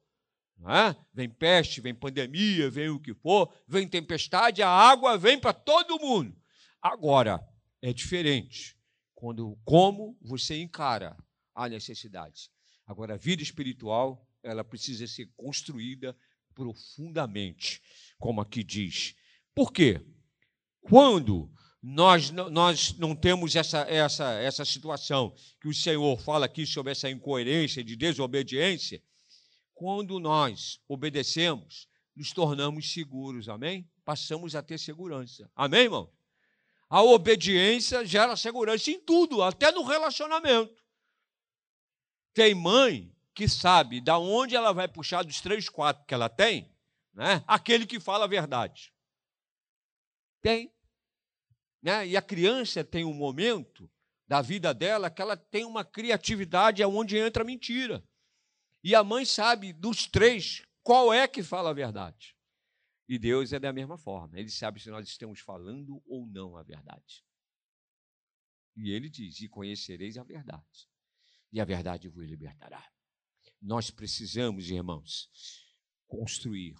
É? 0.61 0.95
Vem 1.13 1.29
peste, 1.29 1.79
vem 1.79 1.93
pandemia, 1.93 2.71
vem 2.71 2.89
o 2.89 2.99
que 2.99 3.13
for, 3.13 3.53
vem 3.67 3.87
tempestade, 3.87 4.63
a 4.63 4.67
água 4.67 5.15
vem 5.15 5.39
para 5.39 5.53
todo 5.53 5.99
mundo. 5.99 6.35
Agora, 6.81 7.39
é 7.83 7.93
diferente 7.93 8.75
quando 9.13 9.59
como 9.63 10.17
você 10.19 10.59
encara 10.59 11.15
a 11.53 11.69
necessidade. 11.69 12.49
Agora, 12.83 13.13
a 13.13 13.17
vida 13.17 13.43
espiritual, 13.43 14.27
ela 14.41 14.63
precisa 14.63 15.05
ser 15.05 15.31
construída 15.37 16.17
profundamente, 16.59 17.81
como 18.17 18.41
aqui 18.41 18.65
diz. 18.65 19.15
Por 19.55 19.71
quê? 19.71 20.05
Quando 20.81 21.49
nós, 21.81 22.31
nós 22.31 22.93
não 22.97 23.15
temos 23.15 23.55
essa, 23.55 23.79
essa, 23.89 24.33
essa 24.33 24.65
situação 24.65 25.33
que 25.61 25.69
o 25.69 25.73
Senhor 25.73 26.19
fala 26.19 26.45
aqui 26.45 26.65
sobre 26.65 26.91
essa 26.91 27.09
incoerência 27.09 27.81
de 27.81 27.95
desobediência, 27.95 29.01
quando 29.73 30.19
nós 30.19 30.81
obedecemos, 30.85 31.87
nos 32.13 32.33
tornamos 32.33 32.91
seguros, 32.91 33.47
amém? 33.47 33.89
Passamos 34.03 34.53
a 34.53 34.61
ter 34.61 34.77
segurança. 34.77 35.49
Amém, 35.55 35.83
irmão? 35.83 36.11
A 36.89 37.01
obediência 37.01 38.05
gera 38.05 38.35
segurança 38.35 38.91
em 38.91 38.99
tudo, 38.99 39.41
até 39.41 39.71
no 39.71 39.83
relacionamento. 39.83 40.75
Tem 42.33 42.53
mãe 42.53 43.15
que 43.39 43.47
sabe 43.47 44.01
da 44.01 44.19
onde 44.19 44.53
ela 44.53 44.73
vai 44.73 44.85
puxar 44.85 45.23
dos 45.23 45.39
três, 45.39 45.69
quatro 45.69 46.05
que 46.05 46.13
ela 46.13 46.27
tem, 46.27 46.69
né? 47.13 47.41
aquele 47.47 47.85
que 47.85 47.97
fala 47.97 48.25
a 48.25 48.27
verdade. 48.27 48.93
Tem. 50.41 50.69
Né? 51.81 52.05
E 52.05 52.17
a 52.17 52.21
criança 52.21 52.83
tem 52.83 53.05
um 53.05 53.13
momento 53.13 53.89
da 54.27 54.41
vida 54.41 54.73
dela 54.73 55.09
que 55.09 55.21
ela 55.21 55.37
tem 55.37 55.63
uma 55.63 55.85
criatividade 55.85 56.83
aonde 56.83 57.17
entra 57.17 57.43
a 57.43 57.45
mentira. 57.45 58.03
E 58.83 58.93
a 58.93 59.05
mãe 59.05 59.23
sabe 59.23 59.71
dos 59.71 60.05
três 60.05 60.61
qual 60.83 61.13
é 61.13 61.25
que 61.25 61.41
fala 61.41 61.69
a 61.69 61.73
verdade. 61.73 62.35
E 63.07 63.17
Deus 63.17 63.53
é 63.53 63.59
da 63.59 63.71
mesma 63.71 63.97
forma. 63.97 64.37
Ele 64.37 64.49
sabe 64.49 64.81
se 64.81 64.89
nós 64.89 65.07
estamos 65.07 65.39
falando 65.39 66.03
ou 66.05 66.27
não 66.27 66.57
a 66.57 66.63
verdade. 66.63 67.23
E 68.75 68.91
ele 68.91 69.09
diz: 69.09 69.39
E 69.39 69.47
conhecereis 69.47 70.17
a 70.17 70.23
verdade, 70.25 70.89
e 71.53 71.61
a 71.61 71.63
verdade 71.63 72.09
vos 72.09 72.25
libertará. 72.25 72.85
Nós 73.61 73.91
precisamos, 73.91 74.69
irmãos, 74.69 75.29
construir. 76.07 76.75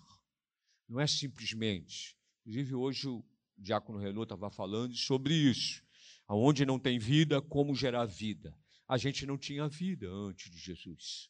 Não 0.87 0.99
é 0.99 1.05
simplesmente. 1.07 2.17
Inclusive, 2.41 2.75
hoje 2.75 3.07
o 3.07 3.23
Diácono 3.57 3.99
Renault 3.99 4.23
estava 4.23 4.49
falando 4.49 4.95
sobre 4.95 5.33
isso. 5.33 5.83
Aonde 6.27 6.65
não 6.65 6.79
tem 6.79 6.97
vida, 6.97 7.41
como 7.41 7.75
gerar 7.75 8.05
vida. 8.05 8.57
A 8.87 8.97
gente 8.97 9.25
não 9.25 9.37
tinha 9.37 9.67
vida 9.67 10.07
antes 10.09 10.49
de 10.49 10.57
Jesus. 10.57 11.29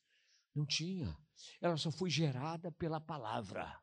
Não 0.56 0.66
tinha. 0.66 1.18
Ela 1.60 1.78
só 1.78 1.92
foi 1.92 2.10
gerada 2.10 2.72
pela 2.72 3.02
palavra. 3.02 3.82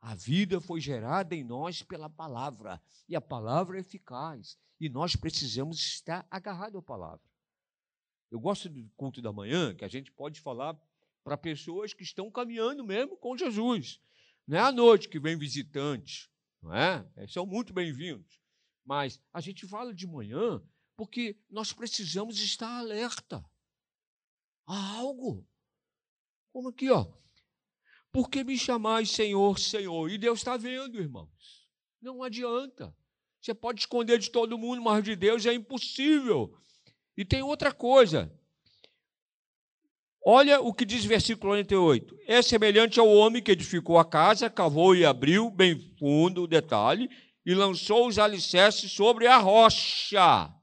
A 0.00 0.14
vida 0.14 0.60
foi 0.60 0.80
gerada 0.80 1.34
em 1.34 1.42
nós 1.42 1.82
pela 1.82 2.08
palavra, 2.08 2.80
e 3.08 3.16
a 3.16 3.20
palavra 3.20 3.76
é 3.76 3.80
eficaz, 3.80 4.56
e 4.78 4.88
nós 4.88 5.16
precisamos 5.16 5.78
estar 5.80 6.24
agarrados 6.30 6.78
à 6.78 6.82
palavra. 6.82 7.26
Eu 8.30 8.38
gosto 8.38 8.68
do 8.68 8.88
culto 8.90 9.20
da 9.20 9.32
manhã, 9.32 9.74
que 9.74 9.84
a 9.84 9.88
gente 9.88 10.12
pode 10.12 10.40
falar 10.40 10.78
para 11.28 11.36
pessoas 11.36 11.92
que 11.92 12.02
estão 12.02 12.30
caminhando 12.30 12.82
mesmo 12.82 13.14
com 13.18 13.36
Jesus. 13.36 14.00
Não 14.46 14.56
é 14.56 14.60
à 14.62 14.72
noite 14.72 15.10
que 15.10 15.20
vem 15.20 15.36
visitantes, 15.36 16.30
não 16.62 16.74
é? 16.74 17.06
São 17.28 17.44
muito 17.44 17.70
bem-vindos. 17.70 18.40
Mas 18.82 19.20
a 19.30 19.38
gente 19.38 19.68
fala 19.68 19.92
de 19.92 20.06
manhã 20.06 20.62
porque 20.96 21.38
nós 21.50 21.70
precisamos 21.70 22.40
estar 22.40 22.78
alerta 22.78 23.44
a 24.66 24.92
algo. 24.94 25.46
Como 26.50 26.70
aqui, 26.70 26.88
ó. 26.88 27.06
Por 28.10 28.30
que 28.30 28.42
me 28.42 28.56
chamais 28.56 29.10
Senhor, 29.10 29.58
Senhor? 29.58 30.10
E 30.10 30.16
Deus 30.16 30.38
está 30.38 30.56
vendo, 30.56 30.98
irmãos. 30.98 31.68
Não 32.00 32.22
adianta. 32.22 32.96
Você 33.38 33.52
pode 33.52 33.80
esconder 33.80 34.18
de 34.18 34.30
todo 34.30 34.56
mundo, 34.56 34.80
mas 34.80 35.04
de 35.04 35.14
Deus 35.14 35.44
é 35.44 35.52
impossível. 35.52 36.58
E 37.14 37.22
tem 37.22 37.42
outra 37.42 37.70
coisa. 37.70 38.34
Olha 40.30 40.60
o 40.60 40.74
que 40.74 40.84
diz 40.84 41.06
o 41.06 41.08
versículo 41.08 41.52
48. 41.52 42.18
É 42.26 42.42
semelhante 42.42 43.00
ao 43.00 43.08
homem 43.08 43.42
que 43.42 43.50
edificou 43.50 43.98
a 43.98 44.04
casa, 44.04 44.50
cavou 44.50 44.94
e 44.94 45.02
abriu 45.02 45.50
bem 45.50 45.80
fundo 45.98 46.42
o 46.42 46.46
detalhe, 46.46 47.08
e 47.46 47.54
lançou 47.54 48.06
os 48.06 48.18
alicerces 48.18 48.92
sobre 48.92 49.26
a 49.26 49.38
rocha. 49.38 50.54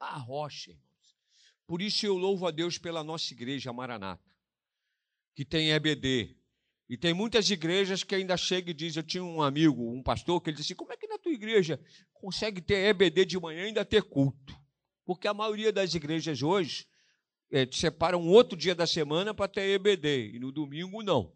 A 0.00 0.18
rocha, 0.18 0.72
irmãos. 0.72 1.16
Por 1.64 1.80
isso 1.80 2.04
eu 2.04 2.18
louvo 2.18 2.44
a 2.44 2.50
Deus 2.50 2.76
pela 2.76 3.04
nossa 3.04 3.32
igreja 3.32 3.72
Maranata 3.72 4.20
que 5.32 5.44
tem 5.44 5.70
EBD. 5.70 6.36
E 6.88 6.96
tem 6.96 7.14
muitas 7.14 7.48
igrejas 7.48 8.02
que 8.02 8.16
ainda 8.16 8.36
chegam 8.36 8.72
e 8.72 8.74
dizem, 8.74 9.00
eu 9.00 9.06
tinha 9.06 9.22
um 9.22 9.40
amigo, 9.40 9.88
um 9.92 10.02
pastor, 10.02 10.40
que 10.40 10.50
ele 10.50 10.56
disse 10.56 10.72
assim, 10.72 10.76
como 10.76 10.92
é 10.92 10.96
que 10.96 11.06
na 11.06 11.18
tua 11.18 11.30
igreja 11.30 11.80
consegue 12.14 12.60
ter 12.60 12.88
EBD 12.88 13.24
de 13.24 13.38
manhã 13.38 13.62
e 13.62 13.66
ainda 13.66 13.84
ter 13.84 14.02
culto? 14.02 14.60
Porque 15.04 15.28
a 15.28 15.32
maioria 15.32 15.72
das 15.72 15.94
igrejas 15.94 16.42
hoje 16.42 16.90
é, 17.52 17.68
separa 17.70 18.16
um 18.16 18.28
outro 18.28 18.56
dia 18.56 18.74
da 18.74 18.86
semana 18.86 19.34
para 19.34 19.46
ter 19.46 19.74
EBD, 19.74 20.32
e 20.34 20.38
no 20.38 20.50
domingo 20.50 21.02
não. 21.02 21.32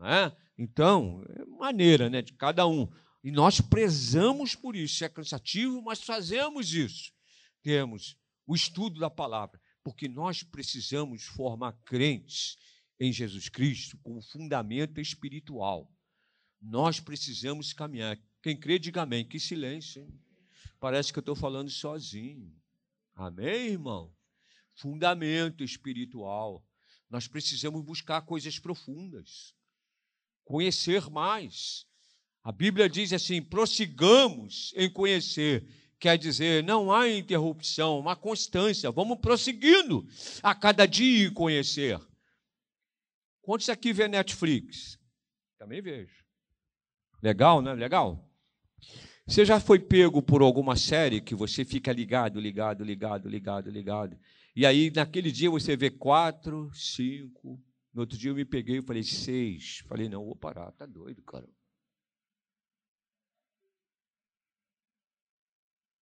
É? 0.00 0.32
Então, 0.58 1.24
é 1.28 1.44
maneira 1.44 2.10
né, 2.10 2.20
de 2.20 2.32
cada 2.32 2.66
um. 2.66 2.90
E 3.22 3.30
nós 3.30 3.60
prezamos 3.60 4.54
por 4.54 4.74
isso. 4.74 5.04
É 5.04 5.08
cansativo, 5.08 5.80
mas 5.80 6.02
fazemos 6.02 6.74
isso. 6.74 7.12
Temos 7.62 8.18
o 8.46 8.54
estudo 8.54 9.00
da 9.00 9.08
palavra, 9.08 9.58
porque 9.82 10.08
nós 10.08 10.42
precisamos 10.42 11.24
formar 11.24 11.72
crentes 11.84 12.58
em 12.98 13.12
Jesus 13.12 13.48
Cristo 13.48 13.96
com 14.02 14.20
fundamento 14.20 15.00
espiritual. 15.00 15.90
Nós 16.60 17.00
precisamos 17.00 17.72
caminhar. 17.72 18.18
Quem 18.42 18.58
crê, 18.58 18.78
diga 18.78 19.02
amém. 19.02 19.26
Que 19.26 19.38
silêncio, 19.38 20.02
hein? 20.02 20.20
Parece 20.80 21.12
que 21.12 21.18
eu 21.18 21.22
estou 21.22 21.36
falando 21.36 21.70
sozinho. 21.70 22.52
Amém, 23.14 23.68
irmão? 23.68 24.12
Fundamento 24.74 25.62
espiritual. 25.62 26.64
Nós 27.08 27.28
precisamos 27.28 27.84
buscar 27.84 28.22
coisas 28.22 28.58
profundas, 28.58 29.54
conhecer 30.44 31.08
mais. 31.10 31.86
A 32.42 32.50
Bíblia 32.50 32.88
diz 32.88 33.12
assim: 33.12 33.42
prossigamos 33.42 34.72
em 34.76 34.90
conhecer. 34.90 35.66
Quer 35.98 36.18
dizer, 36.18 36.62
não 36.62 36.92
há 36.92 37.08
interrupção, 37.08 37.98
uma 37.98 38.14
constância. 38.14 38.90
Vamos 38.90 39.18
prosseguindo 39.20 40.06
a 40.42 40.54
cada 40.54 40.86
dia 40.86 41.30
conhecer. 41.32 41.98
Quantos 43.40 43.68
aqui 43.68 43.92
vê 43.92 44.08
Netflix? 44.08 44.98
Também 45.58 45.80
vejo. 45.80 46.24
Legal, 47.22 47.62
né? 47.62 47.72
Legal? 47.72 48.30
Você 49.26 49.44
já 49.44 49.58
foi 49.58 49.78
pego 49.78 50.22
por 50.22 50.42
alguma 50.42 50.76
série 50.76 51.20
que 51.20 51.34
você 51.34 51.64
fica 51.64 51.90
ligado, 51.92 52.38
ligado, 52.38 52.84
ligado, 52.84 53.28
ligado, 53.28 53.70
ligado. 53.70 54.18
E 54.54 54.66
aí, 54.66 54.90
naquele 54.90 55.32
dia, 55.32 55.50
você 55.50 55.76
vê 55.76 55.90
quatro, 55.90 56.70
cinco. 56.74 57.58
No 57.92 58.02
outro 58.02 58.18
dia, 58.18 58.30
eu 58.30 58.34
me 58.34 58.44
peguei 58.44 58.78
e 58.78 58.82
falei 58.82 59.02
seis. 59.02 59.78
Falei, 59.88 60.10
não, 60.10 60.24
vou 60.24 60.36
parar, 60.36 60.70
tá 60.72 60.84
doido, 60.84 61.22
cara. 61.22 61.48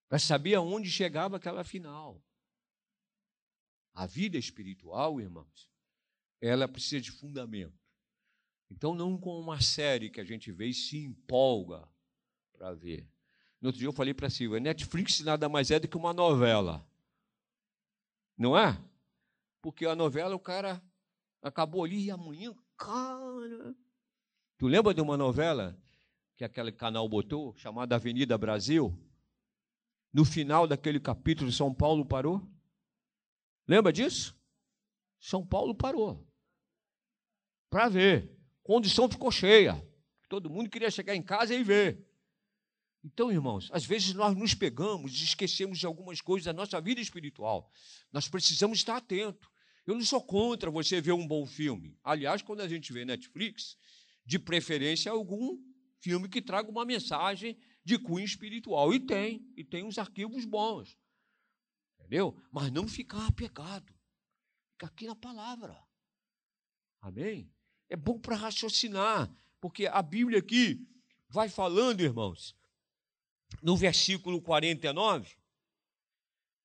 Para 0.09 0.19
saber 0.19 0.57
aonde 0.57 0.91
chegava 0.91 1.37
aquela 1.37 1.63
final. 1.63 2.21
A 3.95 4.05
vida 4.05 4.37
espiritual, 4.37 5.21
irmãos, 5.21 5.71
ela 6.41 6.67
precisa 6.67 7.01
de 7.01 7.13
fundamento. 7.13 7.79
Então, 8.69 8.95
não 8.95 9.17
com 9.17 9.39
uma 9.39 9.61
série 9.61 10.11
que 10.11 10.21
a 10.21 10.25
gente 10.25 10.51
vê 10.51 10.67
e 10.67 10.75
se 10.75 10.99
empolga 10.99 11.89
para 12.53 12.73
ver. 12.75 13.12
No 13.63 13.69
outro 13.69 13.79
dia 13.79 13.87
eu 13.87 13.93
falei 13.93 14.13
para 14.13 14.27
a 14.27 14.31
Silvia, 14.31 14.59
Netflix 14.59 15.21
nada 15.21 15.49
mais 15.49 15.71
é 15.71 15.79
do 15.79 15.87
que 15.87 15.97
uma 15.97 16.13
novela. 16.13 16.85
Não 18.37 18.59
é? 18.59 18.77
Porque 19.63 19.87
a 19.87 19.95
novela 19.95 20.35
o 20.35 20.41
cara 20.41 20.83
acabou 21.41 21.85
ali 21.85 22.07
e 22.07 22.11
amanhã, 22.11 22.53
cara. 22.77 23.73
Tu 24.59 24.67
lembra 24.67 24.93
de 24.93 25.01
uma 25.01 25.17
novela 25.17 25.79
que 26.37 26.45
aquele 26.45 26.73
canal 26.73 27.09
botou, 27.09 27.55
chamada 27.57 27.95
Avenida 27.95 28.37
Brasil? 28.37 28.99
No 30.13 30.25
final 30.25 30.67
daquele 30.67 30.99
capítulo, 30.99 31.53
São 31.53 31.73
Paulo 31.73 32.05
parou? 32.05 32.43
Lembra 33.69 33.93
disso? 33.93 34.37
São 35.21 35.47
Paulo 35.47 35.73
parou. 35.73 36.27
Para 37.71 37.89
ver. 37.89 38.37
Condição 38.65 39.09
ficou 39.09 39.31
cheia. 39.31 39.81
Todo 40.29 40.51
mundo 40.51 40.69
queria 40.69 40.91
chegar 40.91 41.15
em 41.15 41.23
casa 41.23 41.55
e 41.55 41.63
ver. 41.63 42.12
Então, 43.05 43.33
irmãos, 43.33 43.69
às 43.73 43.85
vezes 43.85 44.15
nós 44.15 44.37
nos 44.37 44.55
pegamos 44.55 45.21
e 45.21 45.25
esquecemos 45.25 45.79
de 45.79 45.87
algumas 45.87 46.21
coisas 46.21 46.47
da 46.47 46.53
nossa 46.53 46.81
vida 46.81 47.01
espiritual. 47.01 47.71
Nós 48.13 48.29
precisamos 48.29 48.79
estar 48.79 48.97
atentos. 48.97 49.51
Eu 49.85 49.95
não 49.95 50.05
sou 50.05 50.23
contra 50.23 50.71
você 50.71 51.01
ver 51.01 51.13
um 51.13 51.27
bom 51.27 51.45
filme. 51.45 51.99
Aliás, 52.05 52.43
quando 52.43 52.61
a 52.61 52.69
gente 52.69 52.93
vê 52.93 53.05
Netflix, 53.05 53.77
de 54.25 54.39
preferência 54.39 55.11
algum 55.11 55.59
filme 56.01 56.29
que 56.29 56.41
traga 56.41 56.71
uma 56.71 56.85
mensagem 56.85 57.59
de 57.85 57.99
cunho 57.99 58.25
espiritual. 58.25 58.93
E 58.95 59.01
tem, 59.01 59.45
e 59.57 59.65
tem 59.65 59.85
uns 59.85 59.99
arquivos 59.99 60.45
bons. 60.45 60.97
Entendeu? 61.99 62.37
Mas 62.51 62.71
não 62.71 62.87
ficar 62.87 63.27
apegado. 63.27 63.93
Fica 64.73 64.87
aqui 64.87 65.07
na 65.07 65.17
palavra. 65.17 65.77
Amém? 67.01 67.53
É 67.89 67.97
bom 67.97 68.19
para 68.19 68.37
raciocinar, 68.37 69.31
porque 69.61 69.87
a 69.87 70.01
Bíblia 70.01 70.39
aqui 70.39 70.87
vai 71.29 71.49
falando, 71.49 72.01
irmãos, 72.01 72.57
no 73.61 73.77
versículo 73.77 74.41
49, 74.41 75.37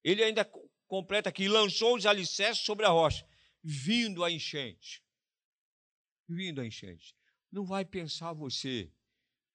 ele 0.03 0.23
ainda 0.23 0.45
completa 0.87 1.29
aqui: 1.29 1.47
lançou 1.47 1.95
os 1.95 2.05
alicerces 2.05 2.63
sobre 2.63 2.85
a 2.85 2.89
rocha, 2.89 3.27
vindo 3.63 4.23
a 4.23 4.31
enchente. 4.31 5.03
Vindo 6.29 6.61
a 6.61 6.65
enchente. 6.65 7.15
Não 7.51 7.65
vai 7.65 7.83
pensar 7.83 8.33
você 8.33 8.91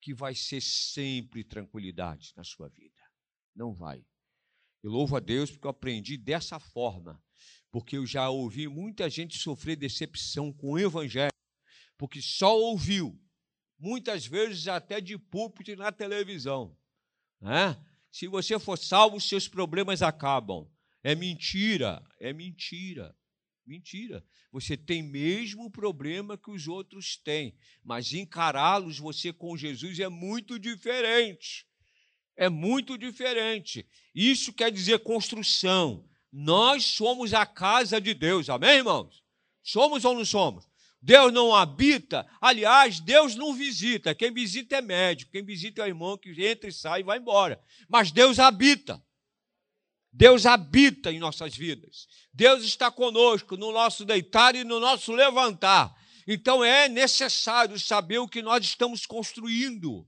que 0.01 0.13
vai 0.13 0.35
ser 0.35 0.61
sempre 0.61 1.43
tranquilidade 1.43 2.33
na 2.35 2.43
sua 2.43 2.67
vida. 2.69 3.01
Não 3.55 3.73
vai. 3.73 4.05
Eu 4.83 4.91
louvo 4.91 5.15
a 5.15 5.19
Deus 5.19 5.49
porque 5.49 5.65
eu 5.65 5.71
aprendi 5.71 6.17
dessa 6.17 6.59
forma, 6.59 7.23
porque 7.71 7.97
eu 7.97 8.05
já 8.05 8.29
ouvi 8.29 8.67
muita 8.67 9.09
gente 9.09 9.37
sofrer 9.37 9.77
decepção 9.77 10.51
com 10.51 10.71
o 10.71 10.79
Evangelho, 10.79 11.31
porque 11.97 12.21
só 12.21 12.59
ouviu, 12.59 13.17
muitas 13.79 14.25
vezes 14.25 14.67
até 14.67 14.99
de 14.99 15.17
púlpito 15.17 15.71
e 15.71 15.75
na 15.75 15.91
televisão. 15.91 16.77
Né? 17.43 17.77
Se 18.09 18.25
você 18.25 18.57
for 18.57 18.77
salvo, 18.77 19.19
seus 19.19 19.49
problemas 19.49 20.01
acabam. 20.01 20.65
É 21.03 21.13
mentira, 21.13 22.01
é 22.17 22.31
mentira. 22.31 23.13
Mentira. 23.65 24.23
Você 24.51 24.77
tem 24.77 25.03
mesmo 25.03 25.69
problema 25.69 26.37
que 26.37 26.49
os 26.49 26.67
outros 26.67 27.17
têm, 27.17 27.53
mas 27.83 28.13
encará-los 28.13 28.97
você 28.97 29.33
com 29.33 29.57
Jesus 29.57 29.99
é 29.99 30.07
muito 30.07 30.57
diferente. 30.57 31.65
É 32.37 32.47
muito 32.49 32.97
diferente. 32.97 33.85
Isso 34.15 34.53
quer 34.53 34.71
dizer 34.71 34.99
construção. 34.99 36.09
Nós 36.31 36.85
somos 36.85 37.33
a 37.33 37.45
casa 37.45 37.99
de 37.99 38.13
Deus, 38.13 38.49
amém, 38.49 38.77
irmãos? 38.77 39.21
Somos 39.61 40.05
ou 40.05 40.15
não 40.15 40.25
somos? 40.25 40.65
Deus 41.05 41.33
não 41.33 41.53
habita, 41.53 42.25
aliás, 42.39 43.01
Deus 43.01 43.35
não 43.35 43.53
visita. 43.53 44.15
Quem 44.15 44.31
visita 44.31 44.77
é 44.77 44.81
médico, 44.81 45.33
quem 45.33 45.43
visita 45.43 45.81
é 45.81 45.83
o 45.83 45.87
irmão 45.87 46.17
que 46.17 46.29
entra 46.41 46.69
e 46.69 46.71
sai 46.71 47.01
e 47.01 47.03
vai 47.03 47.17
embora. 47.17 47.61
Mas 47.89 48.09
Deus 48.09 48.39
habita. 48.39 49.05
Deus 50.09 50.45
habita 50.45 51.11
em 51.11 51.19
nossas 51.19 51.57
vidas. 51.57 52.07
Deus 52.33 52.63
está 52.63 52.89
conosco 52.89 53.57
no 53.57 53.73
nosso 53.73 54.05
deitar 54.05 54.55
e 54.55 54.63
no 54.63 54.79
nosso 54.79 55.11
levantar. 55.11 55.93
Então 56.25 56.63
é 56.63 56.87
necessário 56.87 57.77
saber 57.77 58.19
o 58.19 58.27
que 58.27 58.41
nós 58.41 58.63
estamos 58.63 59.05
construindo. 59.05 60.07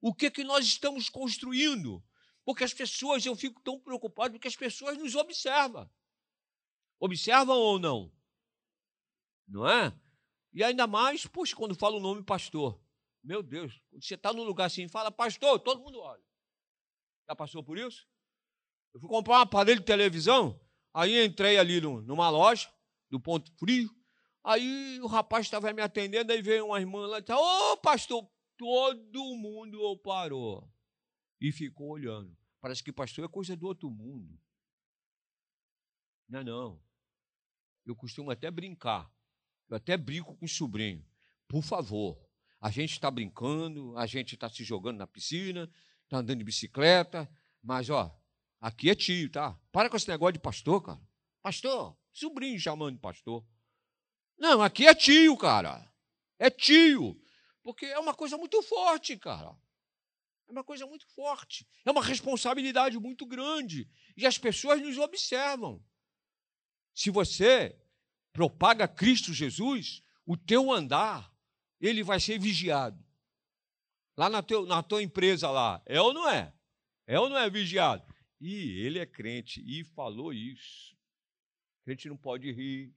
O 0.00 0.14
que 0.14 0.30
que 0.30 0.44
nós 0.44 0.64
estamos 0.64 1.08
construindo? 1.08 2.00
Porque 2.44 2.62
as 2.62 2.72
pessoas, 2.72 3.26
eu 3.26 3.34
fico 3.34 3.60
tão 3.62 3.80
preocupado 3.80 4.34
porque 4.34 4.46
as 4.46 4.54
pessoas 4.54 4.96
nos 4.96 5.16
observam. 5.16 5.90
Observam 7.00 7.56
ou 7.56 7.80
não? 7.80 8.12
Não 9.52 9.68
é? 9.68 9.94
E 10.52 10.64
ainda 10.64 10.86
mais, 10.86 11.26
poxa, 11.26 11.54
quando 11.54 11.74
fala 11.74 11.96
o 11.96 12.00
nome 12.00 12.22
pastor. 12.22 12.80
Meu 13.22 13.42
Deus, 13.42 13.80
você 13.92 14.14
está 14.14 14.32
num 14.32 14.42
lugar 14.42 14.66
assim, 14.66 14.88
fala 14.88 15.10
pastor, 15.10 15.60
todo 15.60 15.82
mundo 15.82 16.00
olha. 16.00 16.22
Já 17.28 17.36
passou 17.36 17.62
por 17.62 17.78
isso? 17.78 18.08
Eu 18.92 19.00
fui 19.00 19.08
comprar 19.08 19.38
um 19.38 19.42
aparelho 19.42 19.80
de 19.80 19.86
televisão, 19.86 20.60
aí 20.92 21.24
entrei 21.24 21.56
ali 21.58 21.80
numa 21.80 22.28
loja, 22.28 22.68
do 23.08 23.20
Ponto 23.20 23.52
Frio, 23.58 23.90
aí 24.42 24.98
o 25.00 25.06
rapaz 25.06 25.46
estava 25.46 25.72
me 25.72 25.82
atendendo, 25.82 26.32
aí 26.32 26.42
veio 26.42 26.66
uma 26.66 26.80
irmã 26.80 27.06
lá 27.06 27.18
e 27.18 27.20
disse, 27.20 27.32
ô 27.32 27.72
oh, 27.72 27.76
pastor, 27.76 28.28
todo 28.56 29.36
mundo 29.36 29.96
parou. 29.98 30.68
E 31.40 31.52
ficou 31.52 31.90
olhando. 31.90 32.36
Parece 32.60 32.82
que 32.82 32.92
pastor 32.92 33.24
é 33.24 33.28
coisa 33.28 33.56
do 33.56 33.66
outro 33.66 33.90
mundo. 33.90 34.38
Não 36.28 36.40
é 36.40 36.44
não. 36.44 36.82
Eu 37.84 37.94
costumo 37.96 38.30
até 38.30 38.50
brincar. 38.50 39.10
Eu 39.72 39.76
até 39.76 39.96
brinco 39.96 40.36
com 40.36 40.44
o 40.44 40.48
sobrinho. 40.48 41.02
Por 41.48 41.62
favor, 41.62 42.20
a 42.60 42.70
gente 42.70 42.92
está 42.92 43.10
brincando, 43.10 43.96
a 43.96 44.04
gente 44.04 44.34
está 44.34 44.46
se 44.46 44.62
jogando 44.62 44.98
na 44.98 45.06
piscina, 45.06 45.66
está 46.04 46.18
andando 46.18 46.40
de 46.40 46.44
bicicleta, 46.44 47.26
mas, 47.62 47.88
ó, 47.88 48.14
aqui 48.60 48.90
é 48.90 48.94
tio, 48.94 49.30
tá? 49.30 49.58
Para 49.72 49.88
com 49.88 49.96
esse 49.96 50.06
negócio 50.06 50.34
de 50.34 50.40
pastor, 50.40 50.82
cara. 50.82 51.00
Pastor, 51.40 51.96
sobrinho 52.12 52.60
chamando 52.60 52.96
de 52.96 53.00
pastor. 53.00 53.42
Não, 54.36 54.60
aqui 54.60 54.86
é 54.86 54.94
tio, 54.94 55.38
cara. 55.38 55.90
É 56.38 56.50
tio. 56.50 57.18
Porque 57.62 57.86
é 57.86 57.98
uma 57.98 58.12
coisa 58.12 58.36
muito 58.36 58.62
forte, 58.62 59.16
cara. 59.16 59.56
É 60.48 60.52
uma 60.52 60.62
coisa 60.62 60.86
muito 60.86 61.06
forte. 61.14 61.66
É 61.82 61.90
uma 61.90 62.04
responsabilidade 62.04 62.98
muito 62.98 63.24
grande. 63.24 63.88
E 64.18 64.26
as 64.26 64.36
pessoas 64.36 64.82
nos 64.82 64.98
observam. 64.98 65.82
Se 66.92 67.08
você 67.08 67.81
propaga 68.32 68.88
Cristo 68.88 69.32
Jesus, 69.32 70.02
o 70.24 70.36
teu 70.36 70.72
andar, 70.72 71.32
ele 71.80 72.02
vai 72.02 72.18
ser 72.18 72.38
vigiado. 72.38 73.04
Lá 74.16 74.28
na, 74.28 74.42
teu, 74.42 74.66
na 74.66 74.82
tua 74.82 75.02
empresa 75.02 75.50
lá, 75.50 75.82
é 75.86 76.00
ou 76.00 76.12
não 76.12 76.28
é? 76.28 76.52
É 77.06 77.18
ou 77.18 77.28
não 77.28 77.38
é 77.38 77.48
vigiado? 77.48 78.04
E 78.40 78.80
ele 78.80 78.98
é 78.98 79.06
crente 79.06 79.62
e 79.64 79.84
falou 79.84 80.32
isso. 80.32 80.96
A 81.86 81.90
gente 81.90 82.08
não 82.08 82.16
pode 82.16 82.50
rir. 82.50 82.94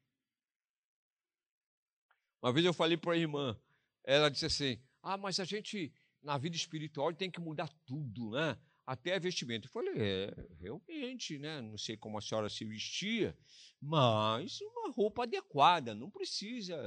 Uma 2.42 2.54
vez 2.54 2.66
eu 2.66 2.74
falei 2.74 2.98
para 2.98 3.14
a 3.14 3.18
irmã, 3.18 3.60
ela 4.04 4.30
disse 4.30 4.46
assim: 4.46 4.80
Ah, 5.02 5.18
mas 5.18 5.40
a 5.40 5.44
gente, 5.44 5.94
na 6.22 6.38
vida 6.38 6.56
espiritual, 6.56 7.14
tem 7.14 7.32
que 7.32 7.40
mudar 7.40 7.70
tudo, 7.86 8.32
né? 8.32 8.58
Até 8.86 9.16
a 9.16 9.20
vestimenta. 9.20 9.68
Eu 9.68 9.72
falei, 9.72 9.94
é, 9.98 10.48
realmente, 10.60 11.40
né? 11.40 11.62
Não 11.62 11.78
sei 11.78 11.98
como 11.98 12.18
a 12.18 12.22
senhora 12.22 12.50
se 12.50 12.64
vestia, 12.64 13.38
mas 13.82 14.62
uma 14.62 14.92
roupa 14.92 15.24
adequada, 15.24 15.96
não 15.96 16.10
precisa 16.10 16.78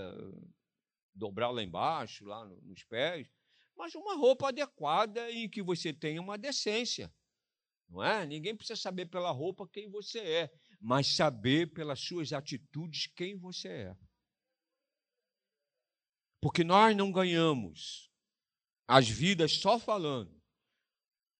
dobrar 1.15 1.51
lá 1.51 1.63
embaixo, 1.63 2.25
lá 2.25 2.45
nos 2.45 2.85
pés, 2.85 3.29
mas 3.77 3.95
uma 3.95 4.17
roupa 4.17 4.49
adequada 4.49 5.31
em 5.31 5.49
que 5.49 5.63
você 5.63 5.93
tenha 5.93 6.21
uma 6.21 6.39
decência. 6.39 7.13
Não 7.89 8.03
é? 8.03 8.27
Ninguém 8.27 8.55
precisa 8.55 8.81
saber 8.81 9.07
pela 9.07 9.31
roupa 9.31 9.67
quem 9.67 9.89
você 9.89 10.19
é, 10.19 10.53
mas 10.81 11.15
saber 11.17 11.73
pelas 11.73 12.01
suas 12.01 12.33
atitudes 12.33 13.07
quem 13.07 13.37
você 13.37 13.69
é. 13.69 13.97
Porque 16.41 16.63
nós 16.63 16.97
não 16.97 17.11
ganhamos 17.11 18.13
as 18.87 19.09
vidas 19.09 19.53
só 19.53 19.79
falando, 19.79 20.41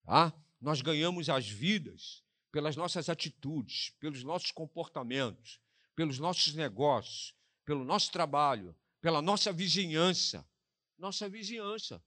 tá? 0.05 0.33
Nós 0.61 0.81
ganhamos 0.81 1.29
as 1.29 1.49
vidas 1.49 2.25
pelas 2.51 2.77
nossas 2.77 3.09
atitudes, 3.09 3.91
pelos 4.01 4.25
nossos 4.25 4.51
comportamentos, 4.51 5.61
pelos 5.95 6.19
nossos 6.19 6.55
negócios, 6.55 7.35
pelo 7.65 7.85
nosso 7.85 8.11
trabalho, 8.11 8.77
pela 9.01 9.23
nossa 9.23 9.53
vizinhança. 9.53 10.49
Nossa 10.97 11.29
vizinhança. 11.29 12.03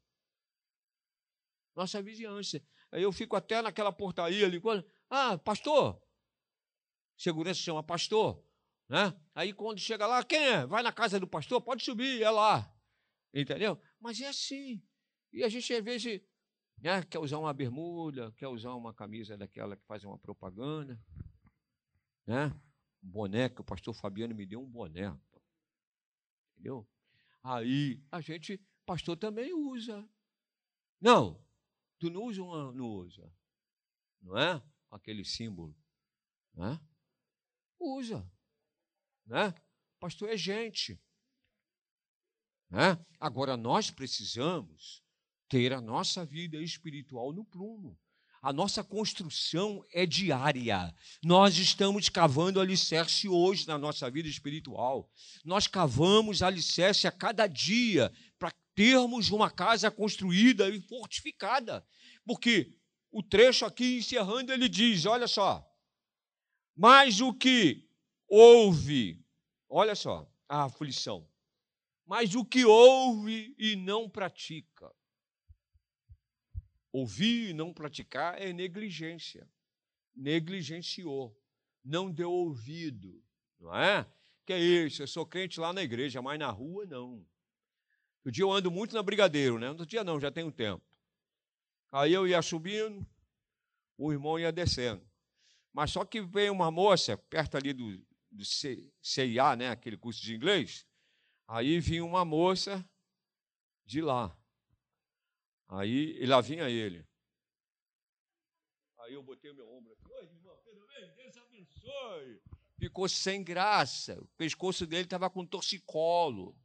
Nossa 1.75 2.01
vizinhança. 2.01 2.61
Aí 2.91 3.03
eu 3.03 3.11
fico 3.11 3.35
até 3.35 3.61
naquela 3.61 3.91
portaria 3.91 4.45
ali, 4.45 4.61
ah, 5.09 5.37
pastor. 5.37 6.01
Segurança 7.17 7.59
chama 7.59 7.83
pastor. 7.83 8.43
Né? 8.89 9.17
Aí 9.33 9.53
quando 9.53 9.79
chega 9.79 10.05
lá, 10.05 10.23
quem 10.23 10.39
é? 10.39 10.65
Vai 10.65 10.83
na 10.83 10.91
casa 10.91 11.17
do 11.19 11.27
pastor, 11.27 11.61
pode 11.61 11.83
subir, 11.83 12.21
é 12.21 12.29
lá. 12.29 12.73
Entendeu? 13.33 13.81
Mas 13.99 14.19
é 14.19 14.27
assim. 14.27 14.83
E 15.31 15.43
a 15.43 15.47
gente 15.47 15.73
às 15.73 15.83
vezes 15.83 16.21
né, 16.81 17.03
quer 17.03 17.19
usar 17.19 17.37
uma 17.37 17.53
bermuda, 17.53 18.31
quer 18.33 18.47
usar 18.47 18.73
uma 18.73 18.93
camisa 18.93 19.37
daquela 19.37 19.77
que 19.77 19.85
faz 19.85 20.03
uma 20.03 20.17
propaganda. 20.17 20.99
Né? 22.25 22.47
Um 23.03 23.09
boné, 23.09 23.49
que 23.49 23.61
o 23.61 23.63
pastor 23.63 23.93
Fabiano 23.93 24.33
me 24.33 24.45
deu 24.45 24.61
um 24.61 24.69
boné. 24.69 25.15
Entendeu? 26.51 26.87
Aí 27.43 28.03
a 28.11 28.19
gente, 28.19 28.59
pastor 28.85 29.15
também 29.15 29.53
usa. 29.53 30.07
Não, 30.99 31.39
tu 31.99 32.09
não 32.09 32.23
usa 32.23 32.41
uma, 32.41 32.71
não 32.71 32.85
usa. 32.85 33.31
Não 34.19 34.37
é? 34.37 34.61
Aquele 34.89 35.23
símbolo. 35.23 35.75
Não 36.53 36.73
é? 36.73 36.81
Usa. 37.79 38.29
Né? 39.25 39.53
Pastor 39.99 40.29
é 40.29 40.37
gente. 40.37 40.99
Né? 42.69 43.03
Agora, 43.19 43.55
nós 43.55 43.91
precisamos 43.91 45.03
ter 45.51 45.73
a 45.73 45.81
nossa 45.81 46.23
vida 46.25 46.57
espiritual 46.57 47.33
no 47.33 47.43
prumo. 47.43 47.99
A 48.41 48.53
nossa 48.53 48.81
construção 48.83 49.85
é 49.91 50.05
diária. 50.05 50.95
Nós 51.21 51.57
estamos 51.57 52.07
cavando 52.07 52.61
alicerce 52.61 53.27
hoje 53.27 53.67
na 53.67 53.77
nossa 53.77 54.09
vida 54.09 54.29
espiritual. 54.29 55.11
Nós 55.43 55.67
cavamos 55.67 56.41
alicerce 56.41 57.05
a 57.05 57.11
cada 57.11 57.45
dia 57.45 58.11
para 58.39 58.51
termos 58.73 59.29
uma 59.29 59.51
casa 59.51 59.91
construída 59.91 60.69
e 60.69 60.79
fortificada. 60.81 61.85
Porque 62.25 62.73
o 63.11 63.21
trecho 63.21 63.65
aqui 63.65 63.97
encerrando, 63.97 64.53
ele 64.53 64.69
diz: 64.69 65.05
olha 65.05 65.27
só, 65.27 65.69
mas 66.75 67.19
o 67.19 67.33
que 67.33 67.87
houve, 68.27 69.23
olha 69.69 69.95
só, 69.95 70.27
a 70.47 70.63
aflição 70.63 71.29
mas 72.11 72.35
o 72.35 72.43
que 72.43 72.65
ouve 72.65 73.55
e 73.57 73.77
não 73.77 74.09
pratica. 74.09 74.93
Ouvir 76.91 77.49
e 77.49 77.53
não 77.53 77.73
praticar 77.73 78.41
é 78.41 78.51
negligência. 78.51 79.49
Negligenciou, 80.15 81.37
não 81.83 82.11
deu 82.11 82.31
ouvido, 82.31 83.23
não 83.59 83.75
é? 83.75 84.05
Que 84.45 84.53
é 84.53 84.59
isso, 84.59 85.01
eu 85.01 85.07
sou 85.07 85.25
crente 85.25 85.59
lá 85.59 85.71
na 85.71 85.81
igreja, 85.81 86.21
mas 86.21 86.37
na 86.37 86.49
rua 86.49 86.85
não. 86.85 87.25
O 88.25 88.31
dia 88.31 88.43
eu 88.43 88.51
ando 88.51 88.69
muito 88.69 88.93
na 88.93 89.01
Brigadeiro, 89.01 89.57
né? 89.57 89.71
No 89.71 89.85
dia 89.85 90.03
não, 90.03 90.19
já 90.19 90.31
tem 90.31 90.43
um 90.43 90.51
tempo. 90.51 90.83
Aí 91.91 92.13
eu 92.13 92.27
ia 92.27 92.41
subindo, 92.41 93.05
o 93.97 94.11
irmão 94.11 94.37
ia 94.37 94.51
descendo. 94.51 95.05
Mas 95.73 95.91
só 95.91 96.03
que 96.03 96.21
veio 96.21 96.51
uma 96.51 96.69
moça, 96.69 97.17
perto 97.17 97.55
ali 97.55 97.73
do, 97.73 97.97
do 98.29 98.43
CIA, 99.01 99.55
né? 99.55 99.69
aquele 99.69 99.97
curso 99.97 100.21
de 100.21 100.35
inglês, 100.35 100.85
Aí 101.53 101.81
vinha 101.81 102.05
uma 102.05 102.23
moça 102.23 102.89
de 103.85 104.01
lá. 104.01 104.33
Aí 105.71 106.17
e 106.21 106.25
lá 106.25 106.41
vinha 106.41 106.69
ele. 106.69 107.05
Aí 108.99 109.13
eu 109.13 109.23
botei 109.23 109.49
o 109.51 109.55
meu 109.55 109.67
ombro 109.69 109.93
aqui. 109.93 110.11
Oi, 110.11 110.23
irmão, 110.25 110.57
tudo 110.63 110.85
bem? 110.87 111.11
Deus 111.15 111.37
abençoe. 111.37 112.41
Ficou 112.77 113.09
sem 113.09 113.43
graça. 113.43 114.21
O 114.21 114.27
pescoço 114.37 114.85
dele 114.85 115.03
estava 115.03 115.29
com 115.29 115.45
torcicolo. 115.45 116.55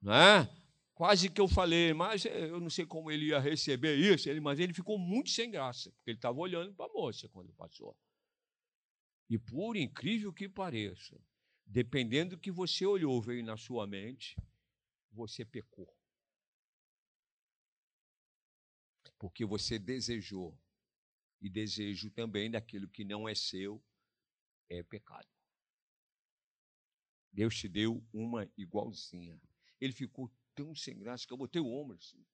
Né? 0.00 0.48
Quase 0.94 1.28
que 1.30 1.40
eu 1.40 1.48
falei, 1.48 1.92
mas 1.92 2.24
eu 2.24 2.58
não 2.60 2.70
sei 2.70 2.84
como 2.84 3.10
ele 3.10 3.26
ia 3.26 3.38
receber 3.38 3.96
isso, 3.96 4.28
ele, 4.28 4.40
mas 4.40 4.58
ele 4.58 4.74
ficou 4.74 4.98
muito 4.98 5.30
sem 5.30 5.50
graça, 5.50 5.90
porque 5.92 6.10
ele 6.10 6.18
estava 6.18 6.38
olhando 6.38 6.74
para 6.74 6.86
a 6.86 6.92
moça 6.92 7.28
quando 7.28 7.52
passou. 7.54 7.96
E 9.28 9.38
por 9.38 9.76
incrível 9.76 10.32
que 10.32 10.48
pareça, 10.48 11.18
Dependendo 11.72 12.36
do 12.36 12.40
que 12.40 12.50
você 12.50 12.84
olhou, 12.84 13.18
veio 13.22 13.42
na 13.42 13.56
sua 13.56 13.86
mente, 13.86 14.36
você 15.10 15.42
pecou. 15.42 15.90
Porque 19.22 19.44
você 19.44 19.78
desejou. 19.78 20.60
E 21.40 21.48
desejo 21.48 22.10
também 22.10 22.50
daquilo 22.50 22.88
que 22.88 23.04
não 23.04 23.28
é 23.28 23.36
seu 23.36 23.80
é 24.68 24.82
pecado. 24.82 25.28
Deus 27.32 27.56
te 27.56 27.68
deu 27.68 28.04
uma 28.12 28.50
igualzinha. 28.56 29.40
Ele 29.80 29.92
ficou 29.92 30.28
tão 30.56 30.74
sem 30.74 30.98
graça 30.98 31.24
que 31.24 31.32
eu 31.32 31.36
botei 31.36 31.62
o 31.62 31.72
ombro 31.72 31.96
assim. 31.96 32.26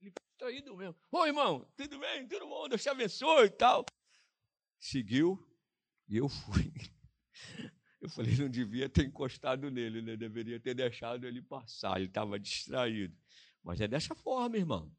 Ele 0.00 0.12
ficou 0.12 0.32
traído 0.38 0.76
mesmo. 0.76 0.94
Ô 1.10 1.26
irmão, 1.26 1.68
tudo 1.76 1.98
bem? 1.98 2.28
Tudo 2.28 2.46
bom? 2.46 2.68
Deus 2.68 2.84
te 2.84 2.88
abençoe 2.88 3.46
e 3.46 3.50
tal. 3.50 3.84
Seguiu 4.78 5.44
e 6.08 6.18
eu 6.18 6.28
fui. 6.28 6.72
Eu 8.00 8.08
falei, 8.08 8.36
não 8.36 8.48
devia 8.48 8.88
ter 8.88 9.04
encostado 9.04 9.72
nele, 9.72 10.00
né? 10.00 10.16
deveria 10.16 10.60
ter 10.60 10.72
deixado 10.72 11.26
ele 11.26 11.42
passar, 11.42 11.96
ele 11.96 12.06
estava 12.06 12.38
distraído. 12.38 13.18
Mas 13.60 13.80
é 13.80 13.88
dessa 13.88 14.14
forma, 14.14 14.56
irmão. 14.56 14.96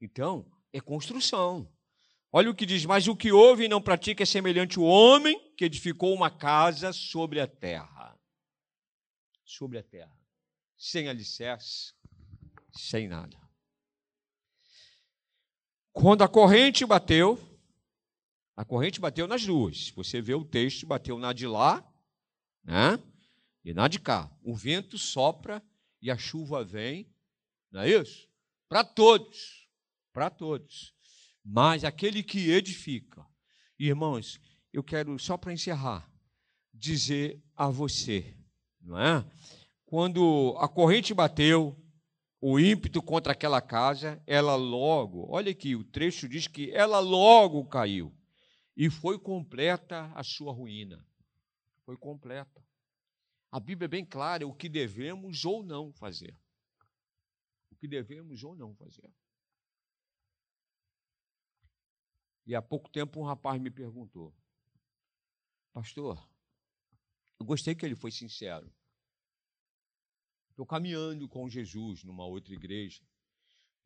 Então, 0.00 0.50
é 0.72 0.80
construção. 0.80 1.70
Olha 2.30 2.50
o 2.50 2.54
que 2.54 2.66
diz: 2.66 2.84
Mas 2.84 3.06
o 3.08 3.16
que 3.16 3.32
ouve 3.32 3.64
e 3.64 3.68
não 3.68 3.80
pratica 3.80 4.22
é 4.22 4.26
semelhante 4.26 4.78
ao 4.78 4.84
homem 4.84 5.38
que 5.56 5.64
edificou 5.64 6.14
uma 6.14 6.30
casa 6.30 6.92
sobre 6.92 7.40
a 7.40 7.46
terra. 7.46 8.18
Sobre 9.44 9.78
a 9.78 9.82
terra. 9.82 10.16
Sem 10.76 11.08
alicerce, 11.08 11.94
sem 12.72 13.06
nada. 13.06 13.36
Quando 15.92 16.22
a 16.22 16.28
corrente 16.28 16.86
bateu, 16.86 17.38
a 18.56 18.64
corrente 18.64 18.98
bateu 18.98 19.26
nas 19.26 19.44
duas. 19.44 19.90
Você 19.90 20.20
vê 20.22 20.34
o 20.34 20.44
texto, 20.44 20.86
bateu 20.86 21.18
na 21.18 21.32
de 21.32 21.46
lá 21.46 21.86
né? 22.64 22.98
E 23.64 23.72
na 23.72 23.88
de 23.88 23.98
cá. 23.98 24.30
O 24.42 24.54
vento 24.54 24.98
sopra 24.98 25.62
e 26.00 26.10
a 26.10 26.16
chuva 26.16 26.64
vem, 26.64 27.12
não 27.70 27.82
é 27.82 27.90
isso? 27.90 28.28
Para 28.68 28.84
todos, 28.84 29.61
para 30.12 30.30
todos. 30.30 30.94
Mas 31.44 31.84
aquele 31.84 32.22
que 32.22 32.50
edifica, 32.50 33.26
irmãos, 33.78 34.40
eu 34.72 34.82
quero 34.82 35.18
só 35.18 35.36
para 35.36 35.52
encerrar 35.52 36.10
dizer 36.72 37.42
a 37.54 37.68
você, 37.68 38.36
não 38.80 38.98
é? 38.98 39.24
Quando 39.84 40.56
a 40.58 40.68
corrente 40.68 41.12
bateu, 41.12 41.78
o 42.40 42.58
ímpeto 42.58 43.02
contra 43.02 43.32
aquela 43.32 43.60
casa, 43.60 44.22
ela 44.26 44.54
logo, 44.56 45.26
olha 45.30 45.52
aqui, 45.52 45.76
o 45.76 45.84
trecho 45.84 46.28
diz 46.28 46.46
que 46.46 46.70
ela 46.70 46.98
logo 46.98 47.64
caiu 47.66 48.12
e 48.76 48.88
foi 48.88 49.18
completa 49.18 50.10
a 50.14 50.24
sua 50.24 50.52
ruína 50.52 51.04
foi 51.84 51.96
completa. 51.96 52.64
A 53.50 53.60
Bíblia 53.60 53.86
é 53.86 53.88
bem 53.88 54.04
clara 54.04 54.46
o 54.46 54.54
que 54.54 54.68
devemos 54.68 55.44
ou 55.44 55.62
não 55.62 55.92
fazer. 55.92 56.38
O 57.70 57.76
que 57.76 57.86
devemos 57.86 58.42
ou 58.42 58.56
não 58.56 58.74
fazer. 58.74 59.12
E 62.46 62.54
há 62.54 62.62
pouco 62.62 62.90
tempo 62.90 63.20
um 63.20 63.24
rapaz 63.24 63.60
me 63.60 63.70
perguntou: 63.70 64.34
Pastor, 65.72 66.28
eu 67.38 67.46
gostei 67.46 67.74
que 67.74 67.84
ele 67.84 67.96
foi 67.96 68.10
sincero. 68.10 68.72
Estou 70.50 70.66
caminhando 70.66 71.28
com 71.28 71.48
Jesus 71.48 72.04
numa 72.04 72.26
outra 72.26 72.52
igreja. 72.52 73.02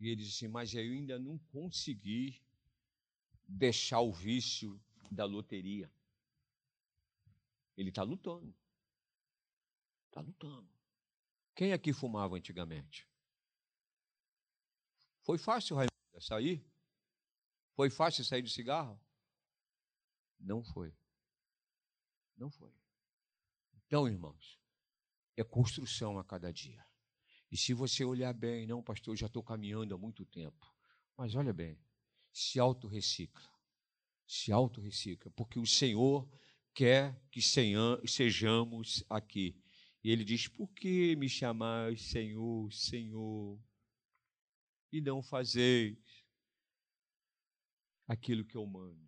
E 0.01 0.09
ele 0.09 0.17
disse 0.17 0.45
assim: 0.45 0.49
Mas 0.53 0.75
eu 0.75 0.81
ainda 0.81 1.19
não 1.19 1.39
consegui 1.39 2.43
deixar 3.47 4.01
o 4.01 4.13
vício 4.13 4.81
da 5.11 5.25
loteria. 5.25 5.91
Ele 7.77 7.91
está 7.91 8.03
lutando. 8.03 8.55
Está 10.09 10.21
lutando. 10.21 10.69
Quem 11.55 11.73
aqui 11.73 11.93
fumava 11.93 12.37
antigamente? 12.37 13.09
Foi 15.23 15.39
fácil, 15.39 15.77
Raimundo, 15.77 16.21
sair? 16.21 16.65
Foi 17.77 17.91
fácil 17.91 18.25
sair 18.25 18.41
de 18.41 18.51
cigarro? 18.51 18.99
Não 20.41 20.65
foi. 20.65 20.97
Não 22.35 22.51
foi. 22.51 22.73
Então, 23.75 24.09
irmãos, 24.09 24.59
é 25.37 25.45
construção 25.45 26.19
a 26.19 26.25
cada 26.25 26.51
dia. 26.51 26.83
E 27.53 27.57
se 27.57 27.75
você 27.75 28.03
olhar 28.03 28.33
bem, 28.33 28.67
não, 28.67 28.83
pastor, 28.83 29.13
eu 29.13 29.19
já 29.19 29.27
estou 29.27 29.43
caminhando 29.43 29.95
há 29.95 29.99
muito 29.99 30.25
tempo. 30.25 30.75
Mas 31.19 31.35
olha 31.35 31.53
bem, 31.53 31.79
se 32.33 32.59
autorrecicla. 32.59 33.47
Se 34.27 34.51
autorrecicla, 34.51 35.31
porque 35.33 35.59
o 35.59 35.67
Senhor 35.67 36.27
quer 36.75 37.23
que 37.31 37.41
sejamos 37.43 39.05
aqui. 39.09 39.55
E 40.03 40.11
ele 40.11 40.25
diz: 40.25 40.49
Por 40.49 40.73
que 40.73 41.15
me 41.15 41.29
chamais 41.29 42.03
Senhor, 42.03 42.73
Senhor, 42.73 43.61
e 44.91 45.01
não 45.01 45.23
fazeis 45.23 45.97
aquilo 48.07 48.45
que 48.45 48.57
eu 48.57 48.67
mando? 48.67 49.07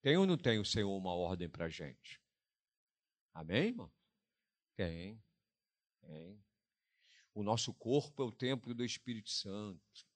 Tem 0.00 0.16
ou 0.16 0.26
não 0.26 0.36
tem 0.36 0.58
o 0.58 0.64
Senhor 0.64 0.96
uma 0.96 1.14
ordem 1.14 1.48
para 1.48 1.66
a 1.66 1.68
gente? 1.68 2.20
Amém, 3.32 3.68
irmão? 3.68 3.92
Tem, 4.74 5.22
tem. 6.00 6.42
O 7.34 7.42
nosso 7.42 7.72
corpo 7.72 8.22
é 8.22 8.26
o 8.26 8.32
templo 8.32 8.74
do 8.74 8.84
Espírito 8.84 9.30
Santo. 9.30 10.06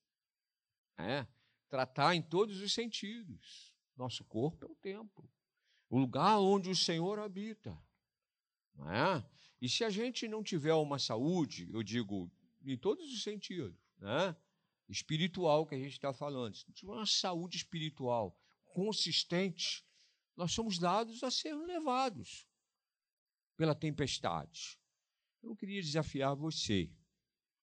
É? 0.98 1.26
Tratar 1.68 2.14
em 2.14 2.22
todos 2.22 2.60
os 2.60 2.72
sentidos. 2.72 3.74
Nosso 3.96 4.24
corpo 4.24 4.66
é 4.66 4.68
o 4.68 4.74
templo. 4.74 5.30
O 5.88 5.98
lugar 5.98 6.38
onde 6.38 6.68
o 6.68 6.76
Senhor 6.76 7.18
habita. 7.18 7.78
É? 8.78 9.24
E 9.60 9.68
se 9.68 9.84
a 9.84 9.90
gente 9.90 10.28
não 10.28 10.42
tiver 10.42 10.74
uma 10.74 10.98
saúde, 10.98 11.70
eu 11.72 11.82
digo, 11.82 12.30
em 12.64 12.76
todos 12.76 13.10
os 13.10 13.22
sentidos, 13.22 13.78
né? 13.98 14.36
Espiritual 14.88 15.66
que 15.66 15.74
a 15.74 15.78
gente 15.78 15.92
está 15.92 16.12
falando, 16.12 16.56
se 16.56 16.66
não 16.66 16.74
tiver 16.74 16.92
uma 16.92 17.06
saúde 17.06 17.56
espiritual 17.56 18.38
consistente, 18.66 19.84
nós 20.36 20.52
somos 20.52 20.78
dados 20.78 21.22
a 21.22 21.30
ser 21.30 21.54
levados 21.54 22.46
pela 23.56 23.74
tempestade. 23.74 24.78
Eu 25.42 25.56
queria 25.56 25.80
desafiar 25.80 26.34
você, 26.34 26.92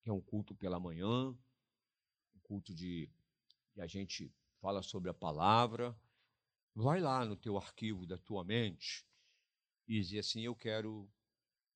que 0.01 0.09
é 0.09 0.13
um 0.13 0.21
culto 0.21 0.55
pela 0.55 0.79
manhã, 0.79 1.29
um 1.29 2.39
culto 2.41 2.73
de, 2.73 3.09
de 3.75 3.81
a 3.81 3.87
gente 3.87 4.33
fala 4.59 4.81
sobre 4.81 5.09
a 5.09 5.13
palavra, 5.13 5.97
vai 6.73 6.99
lá 6.99 7.23
no 7.25 7.35
teu 7.35 7.57
arquivo 7.57 8.05
da 8.05 8.17
tua 8.17 8.43
mente 8.43 9.05
e 9.87 9.99
dizer 9.99 10.19
assim: 10.19 10.41
eu 10.41 10.55
quero 10.55 11.11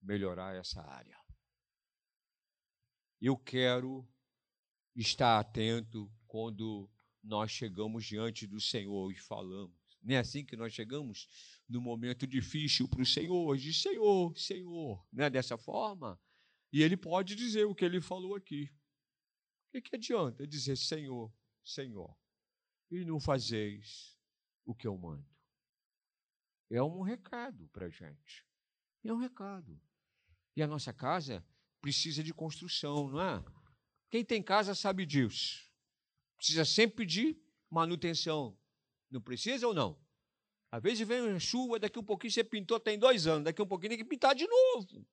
melhorar 0.02 0.56
essa 0.56 0.82
área. 0.82 1.18
Eu 3.20 3.38
quero 3.38 4.08
estar 4.98 5.40
atento 5.40 6.12
quando 6.28 6.90
nós 7.24 7.52
chegamos 7.52 8.06
diante 8.06 8.48
do 8.48 8.60
Senhor 8.60 9.12
e 9.12 9.16
falamos. 9.16 9.78
Não 10.02 10.16
é 10.16 10.20
assim 10.20 10.44
que 10.44 10.56
nós 10.56 10.74
chegamos 10.74 11.28
no 11.70 11.80
momento 11.82 12.26
difícil 12.26 12.88
para 12.88 13.02
o 13.02 13.06
Senhor, 13.06 13.58
de 13.58 13.74
Senhor, 13.74 14.38
Senhor, 14.38 15.06
não 15.12 15.26
é 15.26 15.30
dessa 15.30 15.58
forma? 15.58 16.20
E 16.72 16.82
ele 16.82 16.98
pode 16.98 17.36
dizer 17.36 17.66
o 17.66 17.76
que 17.76 17.86
ele 17.86 18.02
falou 18.02 18.36
aqui. 18.36 18.72
O 19.68 19.72
que, 19.72 19.82
que 19.82 19.96
adianta 19.96 20.48
dizer 20.48 20.78
Senhor, 20.78 21.32
Senhor, 21.64 22.18
e 22.90 23.04
não 23.04 23.20
fazeis 23.20 24.18
o 24.66 24.74
que 24.74 24.88
eu 24.88 24.98
mando? 24.98 25.28
É 26.70 26.82
um 26.82 27.02
recado 27.02 27.68
para 27.70 27.86
a 27.86 27.90
gente. 27.90 28.46
É 29.04 29.14
um 29.14 29.18
recado. 29.18 29.80
E 30.56 30.64
a 30.64 30.68
nossa 30.68 30.94
casa 30.94 31.46
precisa 31.82 32.24
de 32.24 32.34
construção, 32.34 33.10
não 33.10 33.22
é? 33.22 33.57
Quem 34.10 34.24
tem 34.24 34.42
casa 34.42 34.74
sabe 34.74 35.06
disso. 35.06 35.68
Precisa 36.38 36.64
sempre 36.64 37.06
de 37.06 37.38
manutenção. 37.70 38.58
Não 39.10 39.22
precisa 39.22 39.68
ou 39.68 39.74
não? 39.74 40.00
Às 40.72 40.82
vezes 40.82 41.08
vem 41.08 41.22
uma 41.22 41.40
chuva, 41.40 41.80
daqui 41.80 41.98
um 41.98 42.04
pouquinho 42.04 42.32
você 42.32 42.44
pintou, 42.44 42.80
tem 42.80 43.00
dois 43.00 43.26
anos, 43.26 43.46
daqui 43.46 43.62
um 43.62 43.68
pouquinho 43.68 43.92
tem 43.92 43.98
que 43.98 44.06
pintar 44.06 44.36
de 44.36 44.48
novo. 44.48 45.06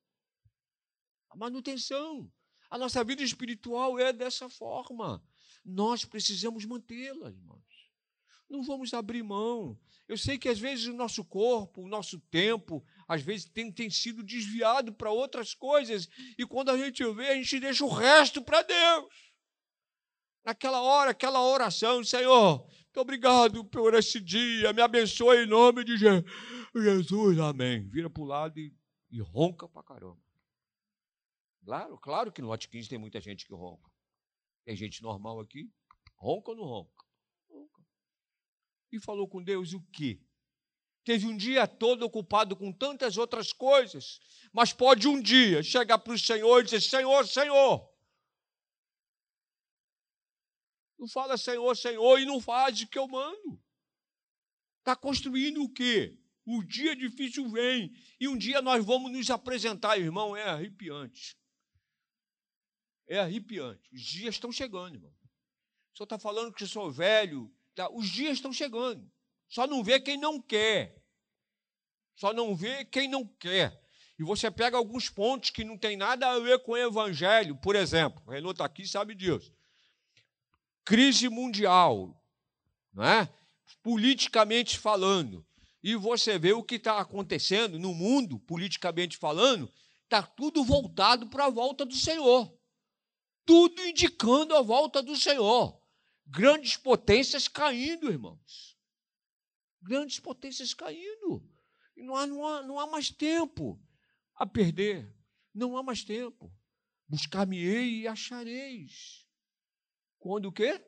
A 1.29 1.35
manutenção. 1.35 2.31
A 2.69 2.77
nossa 2.77 3.03
vida 3.03 3.23
espiritual 3.23 3.97
é 3.99 4.11
dessa 4.11 4.49
forma. 4.49 5.23
Nós 5.63 6.03
precisamos 6.03 6.65
mantê-la, 6.65 7.29
irmãos. 7.29 7.63
Não 8.49 8.63
vamos 8.63 8.93
abrir 8.93 9.23
mão. 9.23 9.79
Eu 10.07 10.17
sei 10.17 10.37
que 10.37 10.49
às 10.49 10.59
vezes 10.59 10.85
o 10.85 10.93
nosso 10.93 11.23
corpo, 11.25 11.81
o 11.81 11.87
nosso 11.87 12.19
tempo, 12.19 12.85
às 13.07 13.21
vezes 13.21 13.45
tem, 13.45 13.71
tem 13.71 13.89
sido 13.89 14.23
desviado 14.23 14.93
para 14.93 15.11
outras 15.11 15.53
coisas. 15.53 16.07
E 16.37 16.45
quando 16.45 16.69
a 16.69 16.77
gente 16.77 17.03
vê, 17.13 17.29
a 17.29 17.35
gente 17.35 17.59
deixa 17.59 17.85
o 17.85 17.89
resto 17.89 18.41
para 18.43 18.61
Deus. 18.61 19.33
Naquela 20.43 20.81
hora, 20.81 21.11
aquela 21.11 21.41
oração, 21.41 22.03
Senhor, 22.03 22.59
muito 22.67 22.99
obrigado 22.99 23.65
por 23.65 23.93
esse 23.95 24.19
dia, 24.19 24.71
me 24.73 24.81
abençoe 24.81 25.43
em 25.43 25.47
nome 25.47 25.83
de 25.83 25.97
Jesus, 25.97 27.39
amém. 27.39 27.87
Vira 27.89 28.09
para 28.09 28.21
o 28.21 28.25
lado 28.25 28.59
e, 28.59 28.71
e 29.09 29.21
ronca 29.21 29.67
para 29.67 29.83
caramba. 29.83 30.21
Claro, 31.63 31.97
claro 31.97 32.31
que 32.31 32.43
no 32.43 32.51
Hot 32.51 32.69
15 32.69 32.89
tem 32.89 32.99
muita 32.99 33.19
gente 33.19 33.45
que 33.45 33.53
ronca. 33.53 33.89
Tem 34.63 34.75
gente 34.75 35.01
normal 35.01 35.39
aqui, 35.39 35.67
ronca 36.15 36.51
ou 36.51 36.57
não 36.57 36.63
ronca? 36.63 37.05
e 38.95 38.99
falou 38.99 39.27
com 39.27 39.43
Deus 39.43 39.73
o 39.73 39.81
quê? 39.91 40.19
Teve 41.05 41.27
um 41.27 41.37
dia 41.37 41.67
todo 41.67 42.03
ocupado 42.03 42.55
com 42.55 42.73
tantas 42.73 43.15
outras 43.15 43.53
coisas, 43.53 44.19
mas 44.51 44.73
pode 44.73 45.07
um 45.07 45.21
dia 45.21 45.61
chegar 45.61 45.99
para 45.99 46.13
o 46.13 46.19
Senhor 46.19 46.59
e 46.59 46.63
dizer: 46.63 46.81
Senhor, 46.81 47.27
Senhor. 47.27 47.87
Não 50.97 51.07
fala 51.07 51.37
Senhor, 51.37 51.77
Senhor 51.77 52.19
e 52.19 52.25
não 52.25 52.41
faz 52.41 52.81
o 52.81 52.87
que 52.87 52.97
eu 52.97 53.07
mando. 53.07 53.63
Está 54.79 54.95
construindo 54.95 55.61
o 55.61 55.71
quê? 55.71 56.19
O 56.43 56.63
dia 56.63 56.95
difícil 56.95 57.47
vem 57.49 57.93
e 58.19 58.27
um 58.27 58.37
dia 58.37 58.61
nós 58.61 58.83
vamos 58.83 59.11
nos 59.11 59.29
apresentar, 59.29 59.99
irmão. 59.99 60.35
É 60.35 60.43
arrepiante. 60.43 61.37
É 63.07 63.19
arrepiante. 63.19 63.87
Os 63.93 64.01
dias 64.01 64.35
estão 64.35 64.51
chegando, 64.51 64.95
irmão. 64.95 65.11
O 65.11 65.97
senhor 65.97 66.05
está 66.05 66.17
falando 66.17 66.53
que 66.53 66.63
eu 66.63 66.67
sou 66.67 66.91
velho, 66.91 67.55
Tá, 67.75 67.89
os 67.91 68.09
dias 68.09 68.37
estão 68.37 68.53
chegando. 68.53 69.11
Só 69.47 69.67
não 69.67 69.83
vê 69.83 69.99
quem 69.99 70.17
não 70.17 70.41
quer. 70.41 71.01
Só 72.15 72.33
não 72.33 72.55
vê 72.55 72.85
quem 72.85 73.07
não 73.07 73.25
quer. 73.25 73.81
E 74.17 74.23
você 74.23 74.49
pega 74.49 74.77
alguns 74.77 75.09
pontos 75.09 75.49
que 75.49 75.63
não 75.63 75.77
tem 75.77 75.97
nada 75.97 76.29
a 76.29 76.39
ver 76.39 76.59
com 76.59 76.71
o 76.71 76.77
evangelho. 76.77 77.55
Por 77.57 77.75
exemplo, 77.75 78.21
o 78.25 78.31
Renato 78.31 78.51
está 78.51 78.65
aqui 78.65 78.87
sabe 78.87 79.13
disso. 79.13 79.53
Crise 80.85 81.27
mundial, 81.29 82.21
não 82.93 83.03
é? 83.03 83.29
politicamente 83.81 84.79
falando. 84.79 85.45
E 85.83 85.95
você 85.95 86.39
vê 86.39 86.53
o 86.53 86.63
que 86.63 86.75
está 86.75 86.99
acontecendo 86.99 87.77
no 87.77 87.93
mundo, 87.93 88.39
politicamente 88.39 89.17
falando, 89.17 89.71
está 90.03 90.23
tudo 90.23 90.63
voltado 90.63 91.27
para 91.27 91.45
a 91.45 91.49
volta 91.49 91.85
do 91.85 91.93
Senhor. 91.93 92.51
Tudo 93.45 93.79
indicando 93.85 94.55
a 94.55 94.61
volta 94.63 95.03
do 95.03 95.15
Senhor. 95.15 95.79
Grandes 96.25 96.75
potências 96.77 97.47
caindo, 97.47 98.09
irmãos. 98.09 98.74
Grandes 99.85 100.19
potências 100.19 100.73
caindo. 100.73 101.47
E 101.95 102.03
não 102.03 102.15
há, 102.15 102.27
não 102.27 102.45
há, 102.45 102.63
não 102.63 102.79
há 102.79 102.87
mais 102.87 103.09
tempo 103.09 103.81
a 104.35 104.45
perder. 104.45 105.15
Não 105.53 105.77
há 105.77 105.83
mais 105.83 106.03
tempo. 106.03 106.51
Buscar-me-ei 107.07 108.01
e 108.01 108.07
achareis. 108.07 109.25
Quando 110.17 110.47
o 110.47 110.51
quê? 110.51 110.83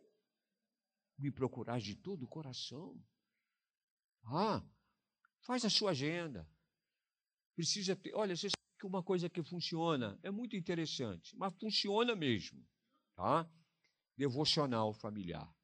Me 1.18 1.32
procurar 1.32 1.80
de 1.80 1.96
todo 1.96 2.24
o 2.24 2.28
coração. 2.28 3.00
Ah, 4.26 4.62
faz 5.46 5.64
a 5.64 5.70
sua 5.70 5.92
agenda. 5.92 6.50
Precisa 7.56 7.96
ter. 7.96 8.14
Olha, 8.14 8.36
você 8.36 8.50
sabe 8.50 8.80
que 8.80 8.86
uma 8.86 9.04
coisa 9.04 9.30
que 9.30 9.44
funciona 9.44 10.20
é 10.24 10.32
muito 10.32 10.56
interessante, 10.56 11.36
mas 11.38 11.54
funciona 11.60 12.16
mesmo. 12.16 12.68
Tá? 13.16 13.50
devocional 14.18 14.94
familiar. 14.94 15.56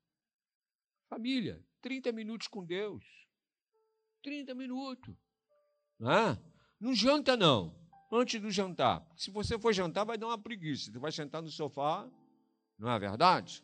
Família, 1.10 1.66
30 1.82 2.12
minutos 2.12 2.48
com 2.48 2.64
Deus. 2.64 3.04
30 4.24 4.56
minutos. 4.56 5.16
É? 6.02 6.38
não 6.80 6.96
janta, 6.96 7.38
não. 7.38 7.76
Antes 8.12 8.42
do 8.42 8.50
jantar. 8.50 9.06
Se 9.16 9.32
você 9.32 9.58
for 9.60 9.74
jantar, 9.74 10.06
vai 10.06 10.18
dar 10.18 10.28
uma 10.28 10.38
preguiça. 10.38 10.92
Você 10.92 11.00
vai 11.00 11.12
sentar 11.12 11.42
no 11.42 11.50
sofá. 11.50 12.10
Não 12.78 12.90
é 12.90 13.00
verdade? 13.00 13.64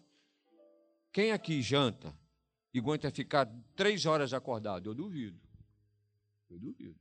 Quem 1.12 1.32
aqui 1.32 1.62
janta 1.62 2.16
e 2.74 2.80
aguenta 2.80 3.10
ficar 3.12 3.46
três 3.76 4.06
horas 4.06 4.34
acordado? 4.34 4.90
Eu 4.90 4.96
duvido. 4.96 5.40
Eu 6.50 6.60
duvido. 6.60 7.00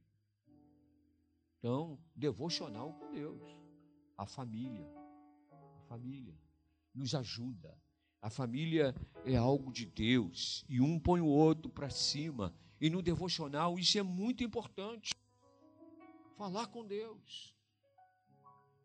Então, 1.58 1.98
devocional 2.14 2.92
com 2.94 3.12
Deus. 3.12 3.42
A 4.16 4.26
família. 4.26 4.86
A 5.78 5.82
família 5.88 6.34
nos 6.94 7.14
ajuda. 7.14 7.76
A 8.20 8.28
família 8.28 8.94
é 9.24 9.36
algo 9.36 9.72
de 9.72 9.86
Deus 9.86 10.64
e 10.68 10.80
um 10.80 10.98
põe 10.98 11.20
o 11.20 11.26
outro 11.26 11.70
para 11.70 11.88
cima. 11.88 12.52
E 12.80 12.88
no 12.88 13.02
devocional 13.02 13.78
isso 13.78 13.98
é 13.98 14.02
muito 14.02 14.44
importante. 14.44 15.14
Falar 16.36 16.68
com 16.68 16.86
Deus. 16.86 17.54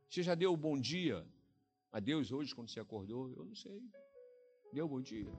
Você 0.10 0.24
já 0.24 0.36
deu 0.36 0.54
o 0.54 0.58
bom 0.58 0.80
dia 0.80 1.26
a 1.92 2.00
Deus 2.00 2.32
hoje 2.32 2.54
quando 2.54 2.70
você 2.70 2.80
acordou? 2.80 3.32
Eu 3.32 3.46
não 3.46 3.56
sei. 3.56 3.82
Deu 4.72 4.88
bom 4.88 5.02
dia. 5.02 5.32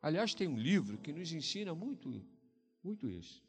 Aliás, 0.00 0.34
tem 0.34 0.46
um 0.46 0.58
livro 0.58 0.98
que 0.98 1.12
nos 1.12 1.32
ensina 1.32 1.74
muito, 1.74 2.24
muito 2.82 3.08
isso. 3.08 3.42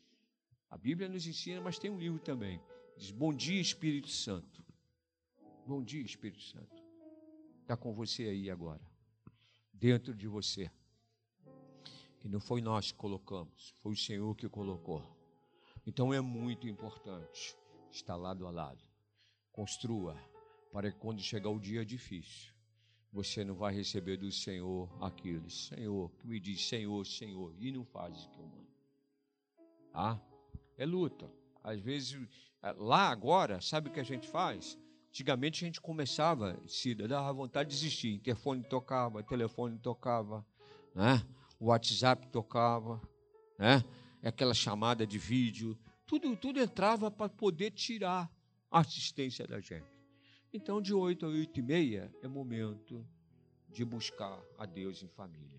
A 0.70 0.78
Bíblia 0.78 1.08
nos 1.08 1.26
ensina, 1.26 1.62
mas 1.62 1.80
tem 1.80 1.90
um 1.90 2.00
livro 2.00 2.20
também. 2.20 2.62
Diz: 2.98 3.12
Bom 3.12 3.34
dia, 3.34 3.62
Espírito 3.62 4.10
Santo. 4.10 4.66
Bom 5.66 5.84
dia, 5.84 6.02
Espírito 6.02 6.42
Santo. 6.42 6.84
Está 7.62 7.78
com 7.78 7.94
você 7.94 8.24
aí 8.24 8.50
agora, 8.50 8.82
dentro 9.74 10.16
de 10.16 10.28
você. 10.28 10.72
Que 12.20 12.28
não 12.28 12.40
foi 12.40 12.62
nós 12.62 12.92
que 12.92 12.98
colocamos, 12.98 13.76
foi 13.80 13.94
o 13.94 13.98
Senhor 13.98 14.36
que 14.36 14.50
colocou. 14.50 15.04
Então 15.86 16.14
é 16.14 16.20
muito 16.20 16.68
importante 16.68 17.56
estar 17.92 18.16
lado 18.16 18.46
a 18.46 18.52
lado. 18.52 18.84
Construa 19.52 20.16
para 20.72 20.92
que 20.92 20.98
quando 20.98 21.22
chegar 21.22 21.50
o 21.50 21.60
dia 21.60 21.86
difícil, 21.86 22.54
você 23.12 23.44
não 23.44 23.56
vai 23.56 23.74
receber 23.74 24.18
do 24.18 24.32
Senhor 24.32 24.90
aquilo. 25.02 25.50
Senhor, 25.50 26.12
que 26.12 26.28
me 26.28 26.40
diz 26.40 26.68
Senhor, 26.68 27.06
Senhor, 27.06 27.54
e 27.58 27.72
não 27.72 27.86
faz 27.86 28.26
o 28.26 28.30
que 28.30 28.40
eu 28.40 28.46
mando. 28.46 28.68
Ah, 29.94 30.20
é 30.78 30.86
luta. 30.86 31.32
Às 31.64 31.80
vezes, 31.80 32.20
lá 32.78 33.10
agora, 33.10 33.62
sabe 33.62 33.90
o 33.90 33.92
que 33.92 34.00
a 34.00 34.04
gente 34.04 34.28
faz? 34.28 34.78
Antigamente 35.10 35.64
a 35.64 35.68
gente 35.68 35.82
começava, 35.82 36.60
se 36.68 36.94
dava 36.94 37.34
vontade 37.34 37.70
de 37.70 37.76
desistir. 37.76 38.14
Interfone 38.14 38.64
tocava, 38.64 39.24
telefone 39.24 39.80
tocava, 39.80 40.46
né? 40.94 41.26
O 41.60 41.68
WhatsApp 41.68 42.28
tocava, 42.28 43.02
né? 43.58 43.84
aquela 44.24 44.54
chamada 44.54 45.06
de 45.06 45.18
vídeo, 45.18 45.78
tudo, 46.06 46.36
tudo 46.36 46.60
entrava 46.60 47.10
para 47.10 47.30
poder 47.30 47.72
tirar 47.72 48.32
a 48.70 48.80
assistência 48.80 49.48
da 49.48 49.60
gente. 49.60 49.86
Então, 50.54 50.82
de 50.82 50.94
8 50.94 51.26
a 51.26 51.30
8 51.30 51.60
e 51.60 51.64
meia 51.64 52.16
é 52.22 52.28
momento 52.28 53.06
de 53.70 53.84
buscar 53.84 54.42
a 54.58 54.66
Deus 54.66 55.04
em 55.04 55.08
família. 55.08 55.57